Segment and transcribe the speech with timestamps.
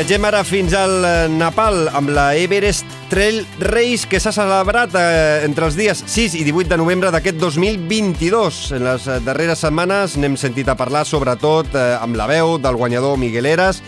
[0.00, 5.42] Viatgem ara fins al eh, Nepal amb la Everest Trail Race que s'ha celebrat eh,
[5.44, 8.62] entre els dies 6 i 18 de novembre d'aquest 2022.
[8.78, 12.80] En les eh, darreres setmanes n'hem sentit a parlar sobretot eh, amb la veu del
[12.80, 13.82] guanyador Miguel Eras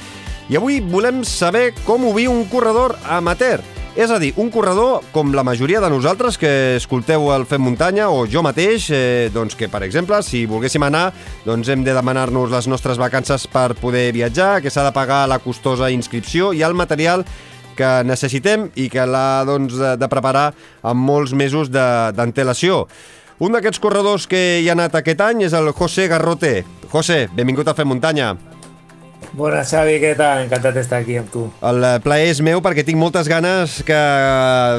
[0.53, 3.65] i avui volem saber com ho viu un corredor amateur.
[3.93, 8.07] És a dir, un corredor com la majoria de nosaltres que escolteu el Fem Muntanya
[8.09, 11.11] o jo mateix, eh, doncs que, per exemple, si volguéssim anar,
[11.45, 15.43] doncs hem de demanar-nos les nostres vacances per poder viatjar, que s'ha de pagar la
[15.45, 17.27] costosa inscripció i el material
[17.77, 22.87] que necessitem i que l'ha doncs, de, de preparar amb molts mesos d'antelació.
[23.45, 26.63] Un d'aquests corredors que hi ha anat aquest any és el José Garrote.
[26.89, 28.33] José, benvingut a Fem Muntanya.
[29.33, 30.43] Bona, Xavi, què tal?
[30.45, 31.47] Encantat d'estar aquí amb tu.
[31.65, 34.01] El eh, plaer és meu perquè tinc moltes ganes que,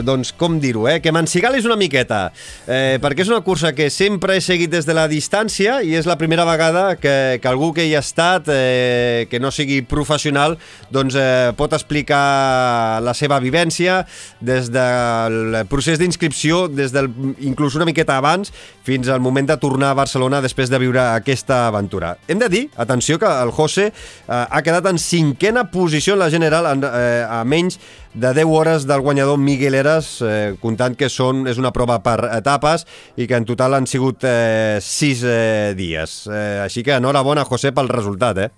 [0.05, 0.99] doncs, com dir-ho, eh?
[1.01, 2.27] que m'encigalis una miqueta.
[2.69, 6.05] Eh, perquè és una cursa que sempre he seguit des de la distància i és
[6.05, 10.59] la primera vegada que, que algú que hi ha estat, eh, que no sigui professional,
[10.93, 14.03] doncs eh, pot explicar la seva vivència
[14.37, 17.09] des del procés d'inscripció, des del,
[17.41, 18.53] inclús una miqueta abans,
[18.85, 22.19] fins al moment de tornar a Barcelona després de viure aquesta aventura.
[22.29, 26.29] Hem de dir, atenció, que el José eh, ha quedat en cinquena posició en la
[26.31, 27.79] general en, eh, a menys
[28.13, 32.29] de 10 hores del guanyador Miguel Eras, eh, comptant que són, és una prova per
[32.31, 32.85] etapes
[33.17, 36.27] i que en total han sigut eh, 6 eh, dies.
[36.27, 38.49] Eh, així que enhorabona, José, pel resultat, eh?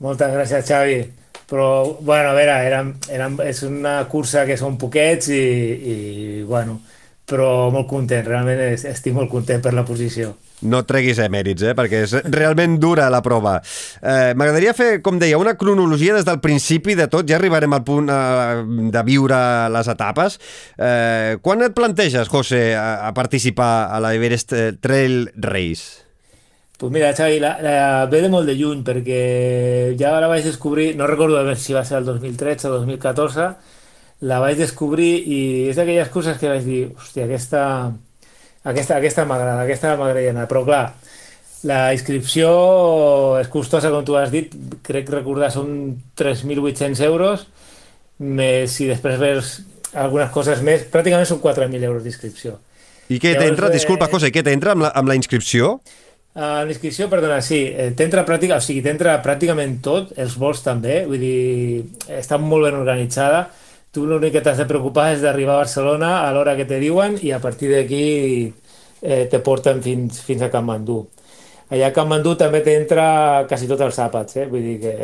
[0.00, 1.00] Moltes gràcies, Xavi.
[1.48, 5.96] Però, bueno, a veure, era, era, és una cursa que són poquets i, i
[6.44, 6.76] bueno,
[7.28, 10.34] però molt content, realment estic molt content per la posició.
[10.66, 11.74] No treguis emèrits, eh?
[11.78, 13.58] perquè és realment dura la prova.
[14.02, 17.84] Eh, M'agradaria fer, com deia, una cronologia des del principi de tot, ja arribarem al
[17.86, 19.38] punt eh, de viure
[19.70, 20.40] les etapes.
[20.74, 26.08] Eh, quan et planteges, José, a, a participar a la Everest Trail Race?
[26.78, 30.92] Pues mira, Xavi, la, la ve de molt de lluny, perquè ja la vaig descobrir,
[30.94, 33.48] no recordo si va ser el 2013 o 2014,
[34.30, 35.40] la vaig descobrir i
[35.72, 37.62] és d'aquelles coses que vaig dir, hòstia, aquesta,
[38.64, 40.82] aquesta, aquesta m'agrada, aquesta m'agradaria anar, però clar,
[41.68, 42.50] la inscripció
[43.40, 44.52] és costosa, com tu has dit,
[44.86, 47.46] crec recordar són 3.800 euros,
[48.18, 49.58] més si després veus
[49.98, 52.58] algunes coses més, pràcticament són 4.000 euros d'inscripció.
[53.08, 53.70] I què t'entra?
[53.70, 55.78] Eh, Disculpa, cosa, què t'entra amb, la, amb la inscripció?
[56.38, 60.60] Uh, la inscripció, perdona, sí, eh, t'entra pràctica, o sigui, t'entra pràcticament tot, els vols
[60.62, 63.48] també, vull dir, està molt ben organitzada,
[63.98, 67.18] tu l'únic que t'has de preocupar és d'arribar a Barcelona a l'hora que te diuen
[67.26, 68.04] i a partir d'aquí
[69.02, 71.02] eh, te porten fins, fins a Kathmandu.
[71.74, 74.46] Allà a Kathmandu també t'entra quasi tots els àpats, eh?
[74.50, 74.94] vull dir que,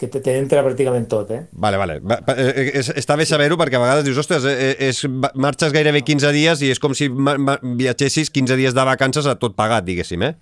[0.00, 1.30] que t'entra pràcticament tot.
[1.30, 1.44] Eh?
[1.52, 2.00] Vale, vale.
[2.02, 5.04] Va, eh, és, està bé saber-ho perquè a vegades dius, ostres, eh, és,
[5.38, 9.54] marxes gairebé 15 dies i és com si viatgessis 15 dies de vacances a tot
[9.56, 10.34] pagat, diguéssim, eh?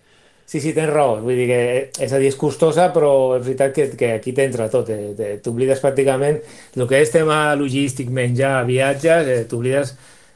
[0.47, 1.17] Sí, sí, tens raó.
[1.25, 1.59] Vull dir que,
[2.05, 4.91] és a dir, és costosa, però és veritat que, que aquí t'entra tot.
[4.93, 5.37] Eh?
[5.45, 6.41] T'oblides pràcticament
[6.77, 9.95] el que és tema logístic, menjar, viatges, eh, t'oblides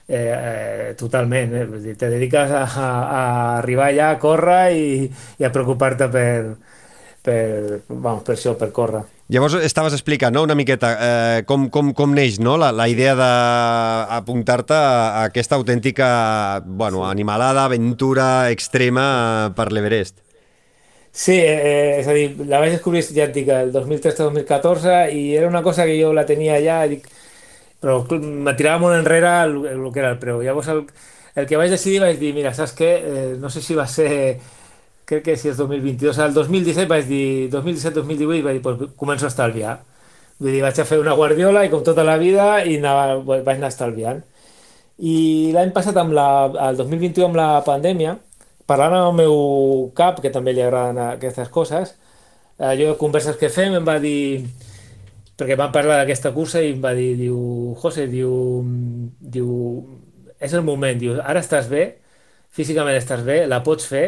[0.08, 1.52] eh, eh, totalment.
[1.52, 1.66] Eh?
[1.68, 3.22] Vull dir, te dediques a, a, a
[3.58, 4.88] arribar allà, a córrer i,
[5.38, 6.30] i a preocupar-te per,
[7.26, 9.03] per, vamos, per això, per córrer.
[9.34, 13.16] Llavors estaves explicant no, una miqueta eh, com, com, com neix no, la, la idea
[13.19, 16.09] d'apuntar-te a aquesta autèntica
[16.62, 20.22] bueno, animalada, aventura extrema per l'Everest.
[21.16, 25.48] Sí, eh, és a dir, la vaig descobrir, ja et dic, el 2013-2014 i era
[25.48, 27.09] una cosa que jo la tenia ja, dic,
[27.81, 30.44] però me tirava molt enrere el, el que era el preu.
[30.44, 30.84] Llavors el,
[31.34, 32.92] el que vaig decidir vaig dir, mira, saps què?
[33.00, 34.10] Eh, no sé si va ser
[35.06, 39.30] crec que si és 2022, el 2017 vaig dir, 2017-2018 vaig dir, pues, començo a
[39.32, 39.76] estalviar.
[40.38, 43.56] Vull dir, vaig a fer una guardiola i com tota la vida i anava, vaig
[43.56, 44.22] anar estalviant.
[44.98, 46.28] I l'any passat, amb la,
[46.68, 48.16] el 2021 amb la pandèmia,
[48.68, 49.36] parlant amb el meu
[49.96, 51.94] cap, que també li agraden aquestes coses,
[52.58, 54.42] allò de converses que fem em va dir,
[55.38, 57.38] perquè vam parlar d'aquesta cursa i em va dir, diu,
[57.82, 58.32] José, diu,
[59.20, 59.50] diu,
[60.41, 61.91] és el moment, diu, ara estàs bé,
[62.56, 64.06] físicament estàs bé, la pots fer,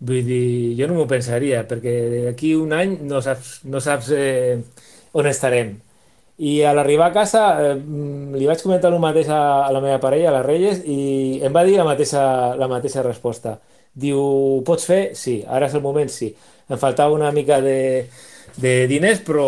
[0.00, 1.92] Vull dir, jo no m'ho pensaria, perquè
[2.28, 4.56] d'aquí un any no saps, no saps eh,
[5.12, 5.74] on estarem.
[6.40, 7.74] I a l'arribar a casa eh,
[8.32, 11.52] li vaig comentar el mateix a, a la meva parella, a les Reyes, i em
[11.52, 12.22] va dir la mateixa,
[12.56, 13.58] la mateixa resposta.
[13.92, 14.22] Diu,
[14.64, 15.02] pots fer?
[15.18, 16.30] Sí, ara és el moment, sí.
[16.70, 18.06] Em faltava una mica de,
[18.56, 19.46] de diners, però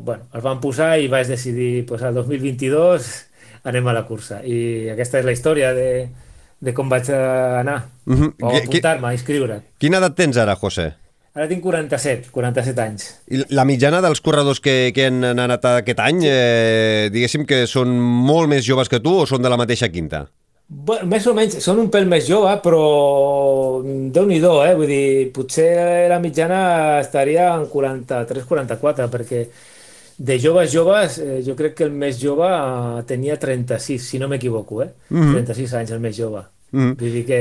[0.00, 3.10] bueno, els van posar i vaig decidir, pues, el 2022
[3.68, 4.40] anem a la cursa.
[4.46, 5.90] I aquesta és la història de,
[6.60, 8.32] de com vaig anar, uh -huh.
[8.40, 9.62] o apuntar-me, a inscriure.
[9.78, 10.92] Quina edat tens ara, José?
[11.32, 13.06] Ara tinc 47, 47 anys.
[13.30, 17.88] I la mitjana dels corredors que, que han anat aquest any, eh, diguéssim que són
[18.00, 20.26] molt més joves que tu o són de la mateixa quinta?
[20.70, 22.82] Bueno, més o menys, són un pèl més jove, però
[24.14, 24.74] déu nhi eh?
[24.78, 29.48] Vull dir, potser la mitjana estaria en 43-44, perquè
[30.20, 34.28] de joves joves, eh, jo crec que el més jove eh, tenia 36, si no
[34.28, 34.90] m'equivoco, eh?
[35.08, 35.32] Mm -hmm.
[35.32, 36.42] 36 anys, el més jove.
[36.70, 36.92] Mm.
[37.00, 37.38] Vull dir que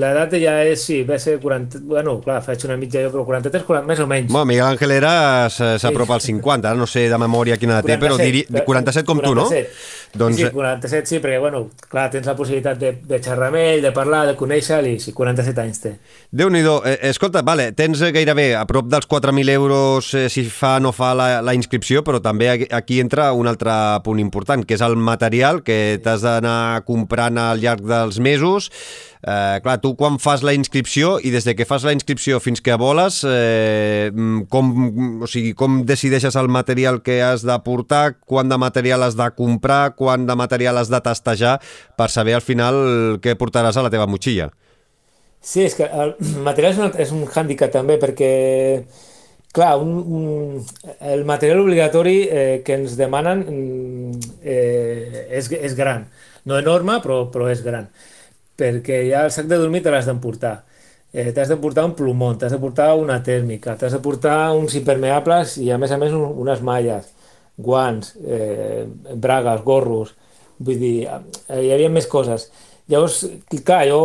[0.00, 1.80] l'edat ja és, sí, va ser 40...
[1.88, 4.32] Bueno, clar, faig una mitja jo, però 43, 40, més o menys.
[4.32, 5.12] Bueno, Miguel Ángel era
[5.52, 6.18] s'apropa sí.
[6.18, 8.44] als 50, no sé de memòria quina edat té, però diri...
[8.48, 9.24] 47 com 47.
[9.24, 9.96] tu, no?
[10.18, 10.36] Doncs...
[10.36, 13.92] Sí, 47 sí, perquè, bueno, clar, tens la possibilitat de, de xerrar amb ell, de
[13.96, 15.92] parlar, de conèixer i sí, 47 anys té.
[16.32, 16.78] Déu-n'hi-do.
[16.88, 20.92] Eh, escolta, vale, tens gairebé a prop dels 4.000 euros eh, si fa o no
[20.96, 23.72] fa la, la inscripció, però també aquí entra un altre
[24.04, 28.57] punt important, que és el material que t'has d'anar comprant al llarg dels mesos,
[29.18, 32.62] Eh, clar, tu quan fas la inscripció i des de que fas la inscripció fins
[32.62, 34.12] que voles, eh,
[34.48, 34.70] com,
[35.22, 39.26] o sigui, com decideixes el material que has de portar, quant de material has de
[39.34, 41.58] comprar, quant de material has de tastejar
[41.98, 44.52] per saber al final què portaràs a la teva motxilla?
[45.42, 46.14] Sí, és que el
[46.48, 48.30] material és un, és un hàndicap també perquè
[49.50, 50.66] clar, un, un,
[51.00, 56.06] el material obligatori eh, que ens demanen mm, eh, és, és gran.
[56.46, 57.90] No enorme, però, però és gran
[58.58, 60.56] perquè ja el sac de dormir te l'has d'emportar.
[61.12, 65.56] Eh, t'has d'emportar un plomón, t'has de portar una tèrmica, t'has de portar uns impermeables
[65.62, 67.06] i a més a més un, unes malles,
[67.56, 68.84] guants, eh,
[69.14, 70.12] bragues, gorros,
[70.58, 72.50] vull dir, eh, hi havia més coses.
[72.88, 73.22] Llavors,
[73.68, 74.00] clar, jo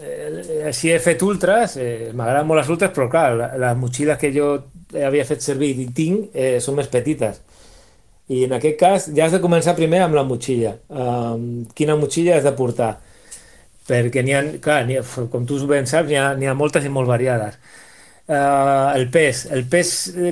[0.00, 4.20] eh, així he fet ultras, eh, m'agraden molt les ultras, però clar, la, les motxilles
[4.20, 4.54] que jo
[4.96, 7.42] havia fet servir i tinc eh, són més petites.
[8.30, 10.76] I en aquest cas ja has de començar primer amb la motxilla.
[10.88, 12.92] Um, quina motxilla has de portar?
[13.88, 17.08] Perquè n'hi ha, clar, ha, com tu ben saps, n'hi ha, ha moltes i molt
[17.08, 17.56] variades.
[18.30, 19.88] Uh, el pes, el pes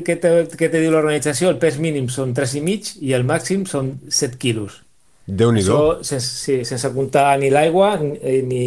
[0.07, 3.97] que te, que te diu l'organització, el pes mínim són 3,5 i el màxim són
[4.07, 4.85] 7 quilos.
[5.27, 5.61] déu nhi
[6.07, 8.63] sense, sí, sense comptar ni l'aigua ni,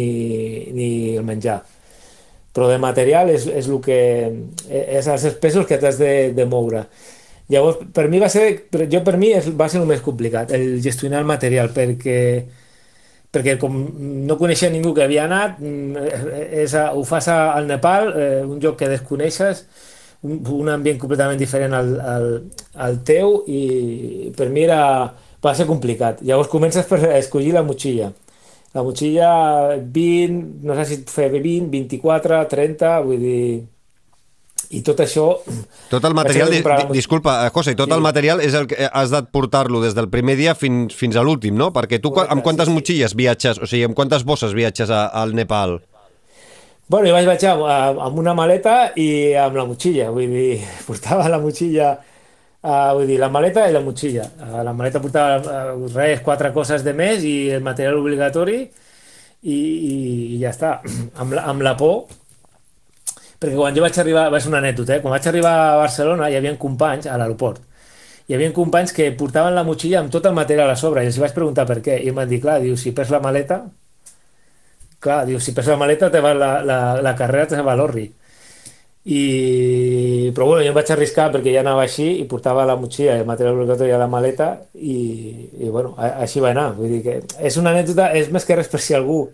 [0.76, 1.62] ni el menjar.
[2.52, 3.98] Però de material és, és el que
[4.68, 6.84] és els pesos que t'has de, de moure.
[7.48, 10.76] Llavors, per mi va ser, jo per mi és, va ser el més complicat, el
[10.84, 12.18] gestionar el material, perquè
[13.32, 13.78] perquè com
[14.28, 16.06] no coneixia ningú que havia anat, mm,
[16.62, 19.64] és, ho fas al Nepal, eh, un lloc que desconeixes,
[20.22, 22.28] un, un ambient completament diferent al, al,
[22.86, 24.82] al teu i per mi era,
[25.42, 26.20] va ser complicat.
[26.22, 28.12] Llavors comences per escollir la motxilla.
[28.72, 29.30] La motxilla
[29.76, 33.42] 20, no sé si fer 20, 24, 30, vull dir
[34.72, 35.26] i tot això...
[35.90, 37.96] Tot el material, di, di, disculpa, eh, José, tot sí.
[37.96, 41.24] el material és el que has de portar-lo des del primer dia fins, fins a
[41.26, 41.70] l'últim, no?
[41.74, 45.04] Perquè tu Correcte, amb quantes sí, motxilles viatges, o sigui, amb quantes bosses viatges a,
[45.22, 45.80] al Nepal?
[46.88, 47.52] Bueno, jo vaig viatjar
[48.06, 51.92] amb una maleta i amb la motxilla, vull dir, portava la motxilla,
[52.64, 54.26] uh, vull dir, la maleta i la motxilla.
[54.40, 55.36] Uh, la maleta portava
[55.76, 59.94] uh, res, quatre coses de més i el material obligatori i, i,
[60.32, 60.78] i ja està.
[61.20, 62.21] amb, la, amb la por
[63.42, 65.02] perquè quan jo vaig arribar, va ser una anècdota, eh?
[65.02, 67.60] quan vaig arribar a Barcelona hi havia companys a l'aeroport,
[68.28, 71.18] hi havia companys que portaven la motxilla amb tot el material a sobre i els
[71.20, 73.64] vaig preguntar per què, i em van dir, clar, diu, si perds la maleta,
[75.02, 77.80] clar, diu, si perds la maleta te va la, la, la carrera te va a
[77.80, 78.06] l'orri.
[79.04, 80.30] I...
[80.34, 83.26] Però bueno, jo em vaig arriscar perquè ja anava així i portava la motxilla el
[83.26, 84.94] material obligatori a la maleta i,
[85.58, 86.68] i bueno, així va anar.
[86.76, 89.24] Vull dir que és una anècdota, és més que res per si algú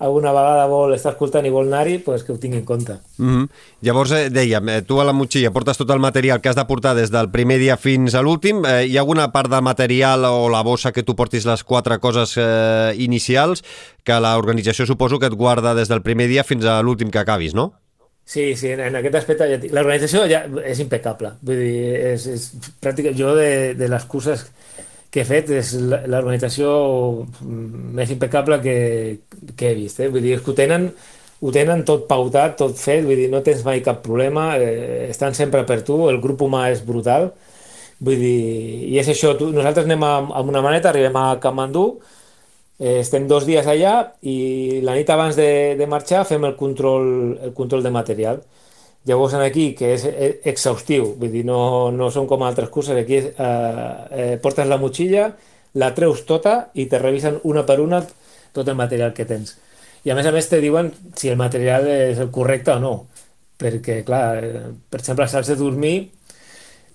[0.00, 2.96] alguna vegada vol estar escoltant i vol anar-hi, pues que ho tingui en compte.
[3.18, 3.48] Mm -hmm.
[3.82, 6.64] Llavors, eh, dèiem, eh, tu a la motxilla portes tot el material que has de
[6.64, 8.64] portar des del primer dia fins a l'últim.
[8.64, 11.98] Eh, hi ha alguna part de material o la bossa que tu portis les quatre
[11.98, 13.62] coses eh, inicials
[14.02, 17.54] que l'organització suposo que et guarda des del primer dia fins a l'últim que acabis,
[17.54, 17.74] no?
[18.24, 21.32] Sí, sí, en, en aquest aspecte ja, l'organització ja és impecable.
[21.42, 24.46] Vull dir, és, és pràctica, jo de, de les curses
[25.10, 26.70] que he fet és l'organització
[27.98, 28.76] més impecable que,
[29.56, 30.00] que he vist.
[30.00, 30.08] Eh?
[30.12, 30.86] Vull dir, que ho tenen,
[31.40, 35.34] ho tenen tot pautat, tot fet, vull dir, no tens mai cap problema, eh, estan
[35.34, 37.32] sempre per tu, el grup humà és brutal,
[37.98, 38.38] vull dir,
[38.92, 41.84] i és això, tu, nosaltres anem amb, una maneta, arribem a Kamandú,
[42.78, 45.50] eh, estem dos dies allà i la nit abans de,
[45.80, 47.10] de marxar fem el control,
[47.50, 48.42] el control de material.
[49.08, 53.16] Llavors aquí, que és eh, exhaustiu, vull dir, no, no són com altres curses, aquí
[53.16, 55.30] és, eh, eh, portes la motxilla,
[55.80, 58.02] la treus tota i te revisen una per una
[58.52, 59.56] tot el material que tens.
[60.04, 62.94] I a més a més te diuen si el material és el correcte o no,
[63.60, 65.96] perquè, clar, eh, per exemple, als de dormir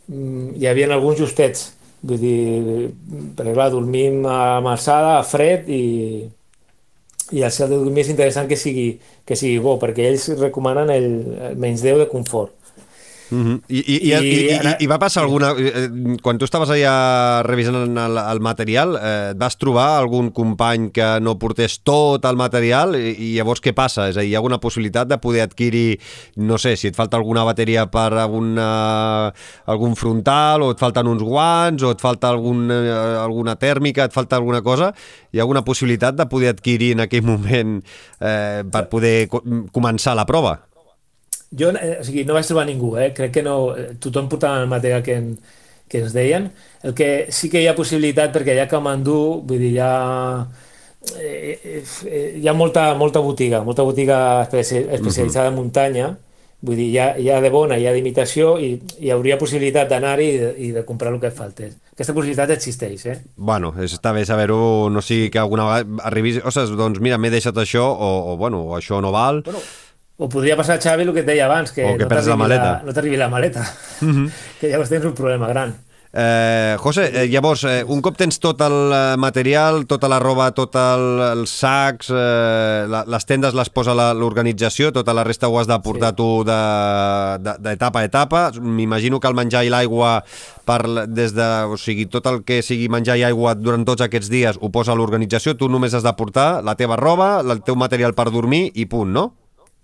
[0.08, 1.72] mm, hi havia alguns justets,
[2.06, 2.92] vull dir,
[3.34, 5.84] perquè clar, dormim a alçada, a fred i,
[7.32, 8.88] i el cel de dormir és interessant que sigui,
[9.26, 11.08] que sigui bo, perquè ells recomanen el,
[11.50, 12.55] el menys 10 de confort.
[13.32, 13.62] -huh.
[13.70, 15.54] I, i, i, i, i, i va passar alguna...
[15.58, 15.90] eh,
[16.22, 21.20] Quan tu estaves allà revisant el, el material, eh, et vas trobar algun company que
[21.22, 24.10] no portés tot el material i, i llavors què passa?
[24.10, 26.00] És a dir, hi ha alguna possibilitat de poder adquirir,
[26.38, 29.32] no sé, si et falta alguna bateria per alguna,
[29.66, 34.14] algun frontal o et falten uns guants o et falta algun, eh, alguna tèrmica, et
[34.14, 34.94] falta alguna cosa,
[35.32, 37.82] hi ha alguna possibilitat de poder adquirir en aquell moment
[38.20, 39.42] eh, per poder co
[39.74, 40.60] començar la prova?
[41.52, 43.12] Jo eh, o sigui, no vaig trobar ningú, eh?
[43.16, 45.36] crec que no, eh, tothom portava el material que, en,
[45.88, 46.50] que ens deien.
[46.84, 50.46] El que sí que hi ha possibilitat, perquè ha Camandú, vull dir, hi ha,
[51.22, 56.12] eh, eh, hi ha molta, molta botiga, molta botiga especi especialitzada en muntanya,
[56.66, 59.90] vull dir, hi ha, hi ha de bona, hi ha d'imitació i hi hauria possibilitat
[59.92, 61.78] d'anar-hi i, de, i de comprar el que et faltés.
[61.96, 63.20] Aquesta possibilitat existeix, eh?
[63.38, 67.56] Bueno, està bé saber-ho, no sigui que alguna vegada arribis, ostres, doncs mira, m'he deixat
[67.62, 69.46] això, o, o bueno, això no val.
[69.46, 69.62] Bueno,
[70.18, 72.36] o podria passar, Xavi, el que et deia abans, que, O que no perds la
[72.38, 72.82] t'arribi maleta.
[72.86, 73.66] no t'arribi la maleta,
[74.62, 75.76] que llavors tens un problema gran.
[76.18, 80.46] Eh, José, eh, llavors, eh, un cop tens tot el eh, material, tota la roba,
[80.56, 81.04] tots el,
[81.34, 85.68] els sacs, eh, la, les tendes les posa la- l'organització, tota la resta ho has
[85.68, 86.16] de portar Sí.
[86.22, 88.46] tu d'etapa de, d'etapa a etapa.
[88.62, 90.24] M'imagino que el menjar i l'aigua,
[90.64, 90.80] per,
[91.12, 94.56] des de, o sigui, tot el que sigui menjar i aigua durant tots aquests dies
[94.62, 98.32] ho posa l'organització, tu només has de portar la teva roba, el teu material per
[98.32, 99.34] dormir i punt, no?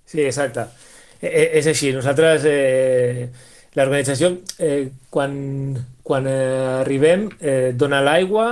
[0.05, 0.67] Sí, exacte.
[1.22, 1.91] Eh, és així.
[1.93, 3.29] Nosaltres, eh,
[3.75, 5.34] l'organització, eh, quan,
[6.03, 8.48] quan eh, arribem, eh, dona l'aigua,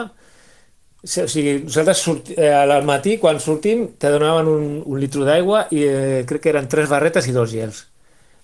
[0.99, 5.67] o sigui, nosaltres sort, eh, al matí, quan sortim, te donaven un, un litro d'aigua
[5.71, 7.85] i eh, crec que eren tres barretes i dos gels.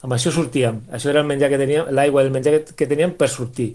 [0.06, 0.84] Amb això sortíem.
[0.94, 3.74] Això era el menjar que teníem, l'aigua i el menjar que, que teníem per sortir.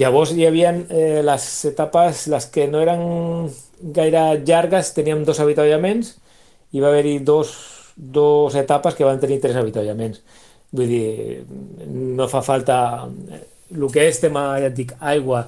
[0.00, 3.02] Llavors hi havia eh, les etapes, les que no eren
[3.94, 6.14] gaire llargues, teníem dos avituallaments
[6.72, 7.52] i va haver-hi dos,
[7.96, 10.22] dos etapes que van tenir tres avituallaments.
[10.72, 11.44] Vull dir,
[11.88, 13.08] no fa falta...
[13.72, 15.46] El que és tema, ja et dic, aigua,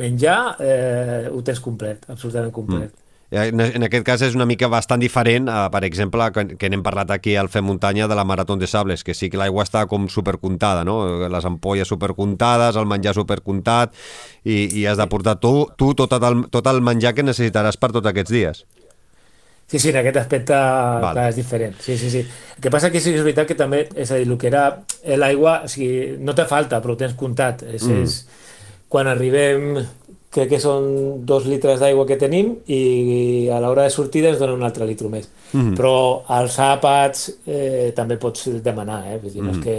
[0.00, 2.88] menjar, eh, ho tens complet, absolutament complet.
[2.88, 6.82] Eh, En aquest cas és una mica bastant diferent, a, per exemple, que, que n'hem
[6.82, 9.84] parlat aquí al Fem Muntanya de la Marató de Sables, que sí que l'aigua està
[9.86, 11.28] com supercontada, no?
[11.30, 13.94] Les ampolles supercontades, el menjar supercontat,
[14.42, 17.92] i, i has de portar tu, tu tot, el, tot el menjar que necessitaràs per
[17.92, 18.64] tots aquests dies.
[19.70, 21.12] Sí, sí, en aquest aspecte Val.
[21.14, 21.76] clar, és diferent.
[21.78, 22.24] Sí, sí, sí.
[22.56, 24.48] El que passa que sí que és veritat que també, és a dir, el que
[24.50, 24.64] era
[25.06, 27.62] l'aigua, o sigui, no te falta, però ho tens comptat.
[27.62, 28.02] És, mm.
[28.02, 28.16] és,
[28.90, 29.78] quan arribem,
[30.34, 30.90] crec que són
[31.26, 35.06] dos litres d'aigua que tenim i a l'hora de sortida ens donen un altre litro
[35.12, 35.30] més.
[35.52, 35.78] Mm.
[35.78, 35.94] Però
[36.26, 39.20] als àpats eh, també pots demanar, eh?
[39.22, 39.78] Vull dir, no és que...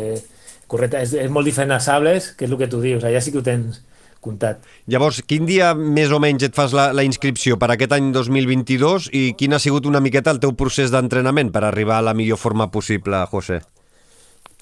[0.72, 3.34] Correcte, és, és molt diferent a sables, que és el que tu dius, allà sí
[3.34, 3.82] que ho tens
[4.22, 4.62] comptat.
[4.88, 9.10] Llavors, quin dia més o menys et fas la, la inscripció per aquest any 2022
[9.18, 12.38] i quin ha sigut una miqueta el teu procés d'entrenament per arribar a la millor
[12.42, 13.62] forma possible, José?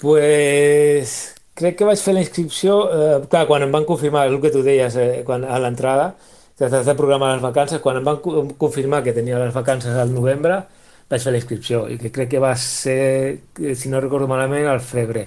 [0.00, 1.14] Pues
[1.60, 4.62] crec que vaig fer la inscripció, eh, clar, quan em van confirmar, el que tu
[4.64, 6.14] deies eh, quan, a l'entrada,
[6.56, 9.92] que has de programar les vacances, quan em van co- confirmar que tenia les vacances
[9.96, 10.62] al novembre,
[11.10, 13.40] vaig fer la inscripció i que crec que va ser,
[13.76, 15.26] si no recordo malament, al febrer.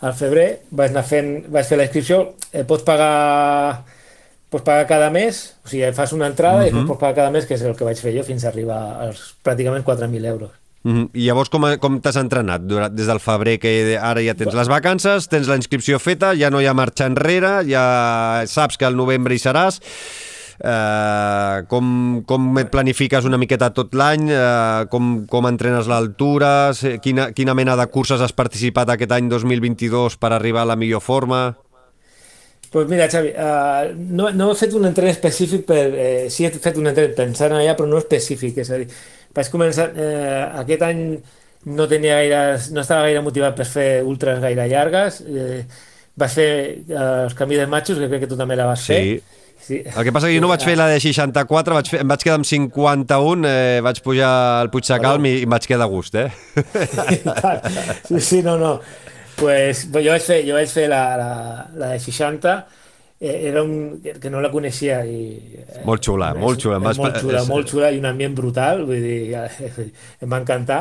[0.00, 2.20] Al febrer vaig anar fent, vaig fer la inscripció,
[2.52, 3.84] eh, pots pagar
[4.48, 7.44] pots pagar cada mes, o sigui, fas una entrada i després pots pagar cada mes,
[7.44, 10.54] que és el que vaig fer jo fins a arribar als pràcticament 4.000 euros.
[10.84, 11.08] Mm -hmm.
[11.12, 14.68] I llavors com, com t'has entrenat durant, des del febrer que ara ja tens les
[14.68, 18.96] vacances, tens la inscripció feta, ja no hi ha marxa enrere, ja saps que al
[18.96, 19.80] novembre hi seràs,
[20.60, 26.98] eh, com, com et planifiques una miqueta tot l'any, eh, com, com entrenes l'altura, se-
[27.04, 31.00] quina, quina mena de curses has participat aquest any 2022 per arribar a la millor
[31.04, 31.56] forma?
[32.70, 35.84] Pues mira, Xavi, uh, no, no he fet un entrenament específic per...
[35.88, 38.58] Eh, sí he fet un entrenament pensant allà, però no específic.
[38.60, 38.90] És a dir,
[39.32, 39.86] vaig començar...
[39.96, 41.00] Eh, aquest any
[41.64, 42.42] no tenia gaire...
[42.76, 45.22] No estava gaire motivat per fer ultras gaire llargues.
[45.24, 45.62] Eh,
[46.20, 49.00] vaig fer eh, els camí de matxos, que crec que tu també la vas fer.
[49.60, 49.82] Sí.
[49.84, 52.22] El que passa que jo no vaig fer la de 64, vaig fer, em vaig
[52.22, 54.30] quedar amb 51, eh, vaig pujar
[54.62, 56.30] al Puig Sacalm i, i em vaig quedar a gust, eh?
[58.08, 58.80] Sí, sí, no, no.
[59.36, 61.30] Pues, pues jo vaig fer, jo vaig fer la, la,
[61.78, 62.54] la de 60,
[63.20, 65.18] eh, era un, que no la coneixia i...
[65.58, 66.78] eh, Molt xula, és- molt xula.
[66.80, 69.36] És vas- molt xula, és- molt xula i un ambient brutal, vull dir,
[70.24, 70.80] em va encantar.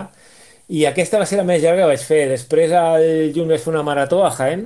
[0.74, 2.24] I aquesta va ser la més llarga que vaig fer.
[2.34, 3.06] Després, al
[3.36, 4.66] juny, vaig fer una marató a Jaén.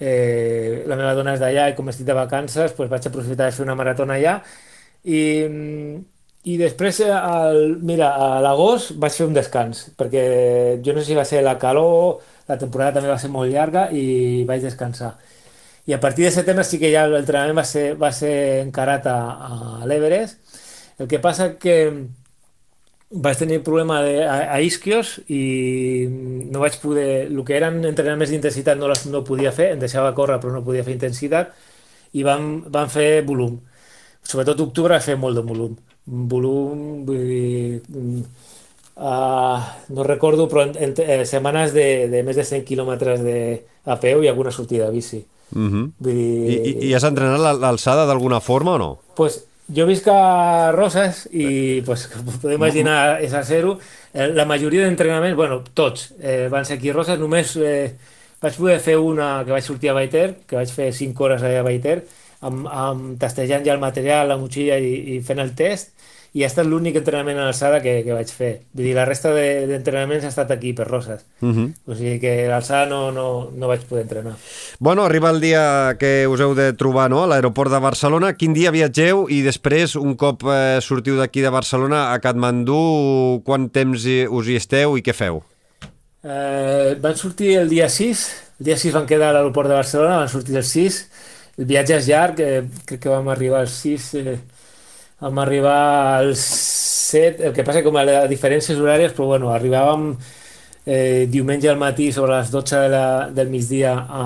[0.00, 3.56] Eh, la meva dona és d'allà i com estic de vacances, pues vaig aprofitar de
[3.56, 4.38] fer una maratona allà.
[5.04, 5.20] I,
[6.50, 10.22] i després, al, mira, a l'agost vaig fer un descans, perquè
[10.84, 13.90] jo no sé si va ser la calor, la temporada també va ser molt llarga
[13.92, 15.12] i vaig descansar.
[15.86, 19.18] I a partir de setembre sí que ja l'entrenament va ser, va ser encarat a,
[19.82, 20.40] a l'Everest.
[21.00, 21.76] El que passa que
[23.10, 26.06] vaig tenir problema de, a, a isquios i
[26.50, 27.26] no vaig poder...
[27.26, 30.62] El que eren entrenaments d'intensitat no, les, no podia fer, em deixava córrer però no
[30.66, 31.50] podia fer intensitat
[32.14, 33.58] i vam, vam fer volum.
[34.22, 35.74] Sobretot octubre va fer molt de volum.
[36.06, 37.82] Volum, vull dir...
[39.00, 39.62] Uh,
[39.96, 43.36] no recordo, però en, en, en setmanes de, de més de 100 quilòmetres de,
[43.88, 45.22] a peu i alguna sortida de bici.
[45.56, 45.84] Uh -huh.
[45.98, 46.50] Vull dir...
[46.50, 48.98] I, i, I has entrenat l'al- l'alçada d'alguna forma o no?
[49.16, 49.46] Pues
[49.76, 52.06] jo visc a Roses i pues,
[52.42, 53.78] podeu imaginar és a zero.
[54.12, 57.18] Eh, La majoria d'entrenaments, bueno, tots, eh, van ser aquí a Roses.
[57.18, 57.92] Només eh,
[58.42, 61.60] vaig poder fer una que vaig sortir a Baiter, que vaig fer 5 hores allà
[61.60, 62.00] a Baiter,
[62.40, 65.92] amb, amb tastejant ja el material, la motxilla i, i fent el test,
[66.32, 68.50] i ha estat l'únic entrenament en alçada que, que vaig fer.
[68.72, 71.24] Vull dir, la resta de- d'entrenaments ha estat aquí per Roses.
[71.42, 71.72] Uh -huh.
[71.86, 74.36] O sigui que l'alçada no, no, no vaig poder entrenar.
[74.78, 77.24] Bueno, arriba el dia que us heu de trobar no?
[77.24, 78.34] a l'aeroport de Barcelona.
[78.34, 83.68] Quin dia viatgeu i després, un cop eh, sortiu d'aquí de Barcelona a Katmandú, quant
[83.72, 85.42] temps hi, us hi esteu i què feu?
[86.22, 88.26] Eh, van sortir el dia 6,
[88.60, 90.98] el dia 6 van quedar a l'aeroport de Barcelona, van sortir el 6,
[91.58, 94.38] el viatge és llarg, eh, crec que vam arribar al 6, eh,
[95.20, 95.80] vam arribar
[96.18, 100.12] al 7, el que passa com a diferències horàries, però bueno, arribàvem
[100.86, 104.24] eh, diumenge al matí sobre les 12 de la, del migdia a,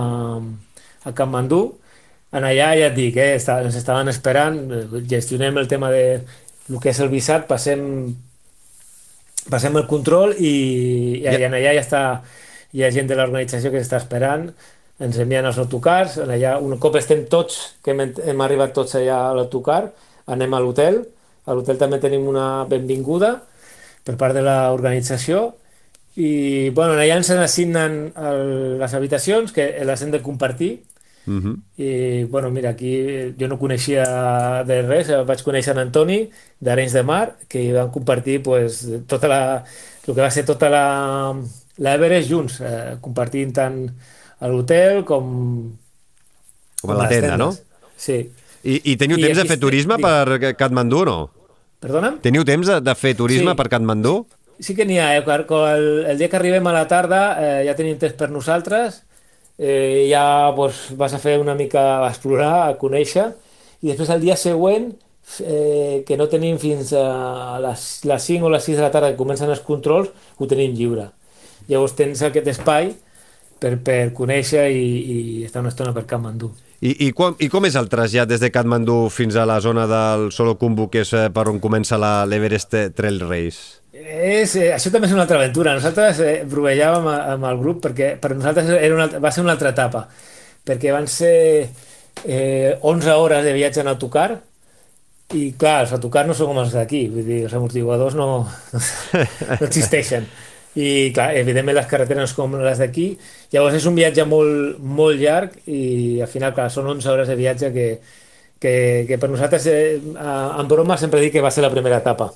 [1.05, 1.65] a Katmandú,
[2.35, 6.05] en allà ja et dic, eh, està, ens estaven esperant, eh, gestionem el tema de
[6.71, 7.83] el que és el visat, passem
[9.51, 10.55] passem el control i,
[11.21, 12.05] i, en allà ja està
[12.75, 14.47] hi ha gent de l'organització que està esperant
[15.05, 18.97] ens envien els autocars en allà, un cop estem tots que hem, hem arribat tots
[18.97, 19.83] allà a l'autocar
[20.26, 21.02] anem a l'hotel
[21.45, 23.35] a l'hotel també tenim una benvinguda
[24.04, 25.52] per part de l'organització
[26.16, 30.75] i bueno, allà ens assignen el, les habitacions que les hem de compartir
[31.26, 31.57] Uh -huh.
[31.76, 36.93] i, bueno, mira, aquí jo no coneixia de res, eh, vaig conèixer en Antoni d'Arenys
[36.93, 39.64] de Mar, que hi van compartir pues, tota la,
[40.07, 41.35] el que va ser tota la,
[41.78, 43.88] l'Everest junts, eh, compartint tant
[44.38, 45.73] a l'hotel com,
[46.83, 47.54] Com a la tenda, no?
[47.97, 48.31] Sí.
[48.64, 50.09] I, I teniu I temps de fer turisme digue.
[50.09, 51.19] per Katmandú no?
[51.84, 52.19] Perdona'm?
[52.25, 53.56] Teniu temps de, de fer turisme Sí.
[53.58, 54.26] per Katmandú?
[54.60, 55.25] Sí que n'hi ha, eh?
[55.26, 59.02] El, el dia que arribem a la tarda eh, ja tenim temps per nosaltres,
[59.58, 63.32] eh, ja doncs, vas a fer una mica a explorar, a conèixer,
[63.82, 64.93] i després el dia següent,
[65.43, 69.10] eh, que no tenim fins a les, les 5 o les 6 de la tarda
[69.10, 70.08] que comencen els controls,
[70.39, 71.10] ho tenim lliure.
[71.69, 72.93] Llavors tens aquest espai
[73.60, 76.52] per, per conèixer i, i estar una estona per Katmandú.
[76.84, 79.86] I, i, com, I com és el trasllat des de Katmandú fins a la zona
[79.88, 83.80] del Solokumbu, que és eh, per on comença la- l'Everest Trail Race?
[83.94, 85.73] És, eh, això també és una altra aventura.
[85.78, 89.73] Nosaltres eh, provellàvem amb el grup perquè per nosaltres era una, va ser una altra
[89.73, 90.04] etapa,
[90.66, 91.34] perquè van ser
[92.26, 94.34] eh, 11 hores de viatge en autocar
[95.34, 99.64] i clar, els autocars no són com els d'aquí, vull dir, els amortiguadors no, no
[99.66, 100.28] existeixen.
[100.75, 103.13] I clar, evidentment les carreteres no són com les d'aquí,
[103.52, 107.37] llavors és un viatge molt, molt llarg i al final, clar, són 11 hores de
[107.39, 107.87] viatge que,
[108.58, 108.75] que,
[109.06, 112.32] que per nosaltres, eh, en broma, sempre dic que va ser la primera etapa.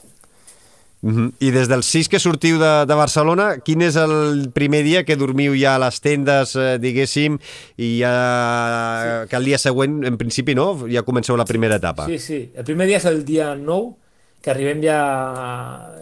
[1.01, 1.33] Uh -huh.
[1.39, 5.17] I des del 6 que sortiu de, de Barcelona, quin és el primer dia que
[5.17, 7.39] dormiu ja a les tendes, eh, diguéssim,
[7.77, 10.87] i ja, que el dia següent, en principi, no?
[10.91, 12.07] Ja comenceu la primera etapa.
[12.07, 12.51] Sí, sí.
[12.55, 13.95] El primer dia és el dia 9,
[14.43, 14.99] que arribem ja...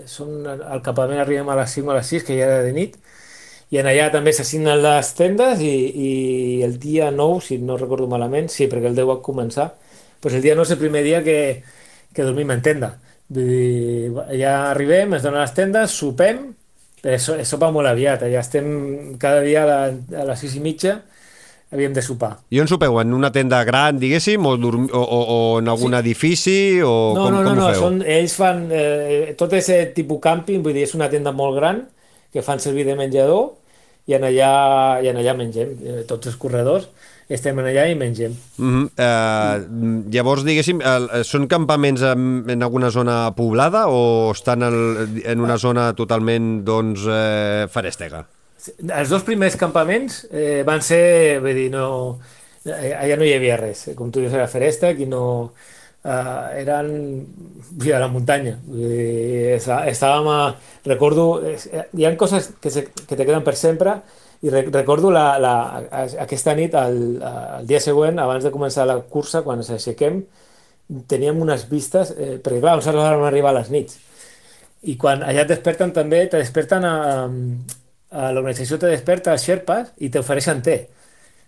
[0.07, 2.75] Són, al campament arribem a les 5 o a les 6, que ja era de
[2.77, 2.95] nit,
[3.75, 5.73] i en allà també s'assignen les tendes i,
[6.07, 6.11] i
[6.63, 9.73] el dia 9, si no recordo malament, sí, perquè el 10 va començar,
[10.23, 11.39] doncs el dia 9 és el primer dia que,
[12.15, 12.93] que dormim en tenda.
[13.27, 16.45] Vull dir, ja arribem, ens donen les tendes, sopem,
[17.19, 18.69] so, sopa molt aviat, ja estem
[19.23, 21.01] cada dia a, la, a les 6 i mitja,
[21.73, 22.37] havíem de sopar.
[22.51, 23.01] I on sopeu?
[23.01, 25.99] En una tenda gran, diguéssim, o, o, o, o en algun Sí.
[25.99, 30.21] edifici, o No, com, no, no, com no, són, ells fan eh, tot aquest tipus
[30.23, 31.83] càmping, vull dir, és una tenda molt gran
[32.33, 33.53] que fan servir de menjador
[34.07, 36.87] i en allà, i en allà mengem, eh, tots els corredors
[37.29, 38.37] estem en allà i mengem.
[38.59, 38.85] Uh -huh.
[38.87, 45.41] uh, llavors, diguéssim, el, són campaments en, en alguna zona poblada o estan el, en
[45.41, 48.27] una zona totalment, doncs, eh, farèstega?
[48.87, 51.87] Els dos primers campaments eh, van ser, vull dir, no,
[52.67, 55.23] eh, allà no hi havia res, com tu dius, era Feresta, i no,
[56.05, 56.91] eh, eren
[57.71, 58.57] vull dir, a la muntanya.
[58.67, 60.39] Vull dir, està- estàvem a...
[60.87, 64.01] Recordo, eh, hi ha coses que, se, que te queden per sempre,
[64.45, 65.55] i re, recordo la, la,
[66.27, 66.99] aquesta nit, el,
[67.61, 70.21] el dia següent, abans de començar la cursa, quan ens aixequem,
[71.11, 73.97] teníem unes vistes, eh, perquè clar, nosaltres vam arribar a les nits,
[74.87, 77.86] i quan allà et desperten també, te desperten a, a
[78.33, 80.79] l'organització te desperta els Sherpas i t'ofereixen te.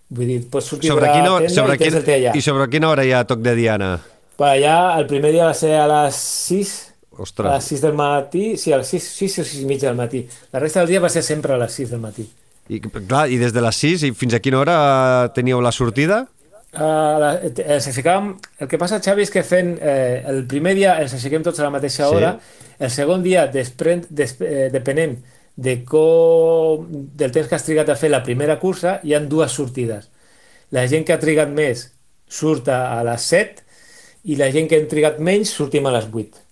[0.08, 2.34] Vull dir, pots sortir Sobre quina, hora, sobre, i quina, allà.
[2.36, 3.90] I sobre quina hora hi ha toc de diana?
[4.38, 6.76] Per allà, el primer dia va ser a les 6,
[7.18, 7.50] Ostres.
[7.50, 9.98] A les 6 del matí, sí, a les 6, 6 o 6 i mitja del
[9.98, 10.22] matí.
[10.54, 12.24] La resta del dia va ser sempre a les 6 del matí.
[12.68, 14.76] I, clar, I des de les 6 i fins a quina hora
[15.34, 16.26] teníeu la sortida?
[16.68, 16.84] Uh,
[17.18, 18.34] la, eh, ens aixecàvem...
[18.60, 19.74] El que passa, Xavi, és que fent...
[19.80, 22.14] Eh, el primer dia ens aixequem tots a la mateixa Sí.
[22.14, 22.34] hora,
[22.78, 25.16] el segon dia, desprèn, des, eh, depenent
[25.58, 26.86] de com,
[27.18, 30.06] del temps que has trigat a fer la primera cursa, hi han dues sortides.
[30.70, 31.88] La gent que ha trigat més
[32.30, 33.64] surt a, les 7
[34.30, 36.44] i la gent que hem trigat menys sortim a les 8.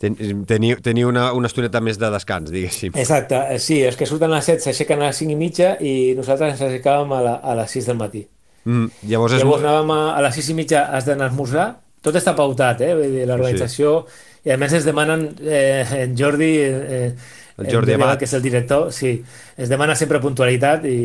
[0.00, 0.16] Ten,
[0.48, 2.96] teniu, teniu una, una estoneta més de descans, diguéssim.
[3.00, 5.76] Exacte, eh, sí, els que surten a les 7 s'aixequen a les 5 i mitja
[5.84, 8.24] i nosaltres ens aixecàvem a, la, a les 6 del matí.
[8.64, 9.44] Mm, llavors és...
[9.44, 11.68] Llavors anàvem a, a les 6 i mitja has d'anar a esmorzar,
[12.04, 12.92] tot està pautat, eh?
[13.28, 13.98] L'organització,
[14.44, 17.08] i a més es demanen, eh, en Jordi, eh,
[17.56, 18.18] El Jordi Amat.
[18.18, 19.22] que és el director, sí,
[19.56, 20.96] es demana sempre puntualitat i,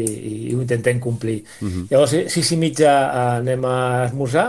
[0.50, 1.44] i ho intentem complir.
[1.62, 1.86] Mhm.
[1.92, 4.48] Llavors, 6 i mitja eh, anem a esmorzar,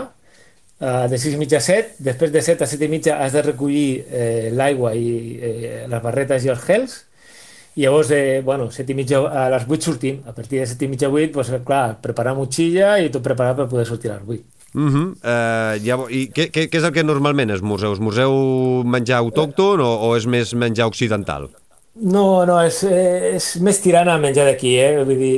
[0.79, 3.37] eh, de 6 i mitja a 7, després de 7 a 7 i mitja has
[3.37, 6.97] de recollir eh, l'aigua i eh, les barretes i els gels,
[7.75, 10.19] i llavors, eh, bueno, 7 i mitja a les 8 sortim.
[10.25, 13.61] A partir de 7 i mitja a 8, pues, clar, preparar motxilla i tot preparat
[13.61, 14.43] per poder sortir a les 8.
[14.73, 15.07] Uh -huh.
[15.19, 17.91] uh, llavors, I què, què, què és el que normalment esmorzeu?
[17.91, 21.49] Esmorzeu menjar autòcton o, o és més menjar occidental?
[21.93, 25.01] No, no, és, és més tirant a menjar d'aquí, eh?
[25.03, 25.33] Vull dir,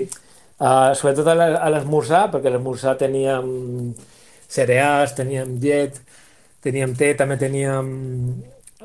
[0.62, 3.48] uh, sobretot a l'esmorzar, perquè a l'esmorzar teníem
[4.54, 5.98] cereals, teníem llet,
[6.62, 7.90] teníem té, també teníem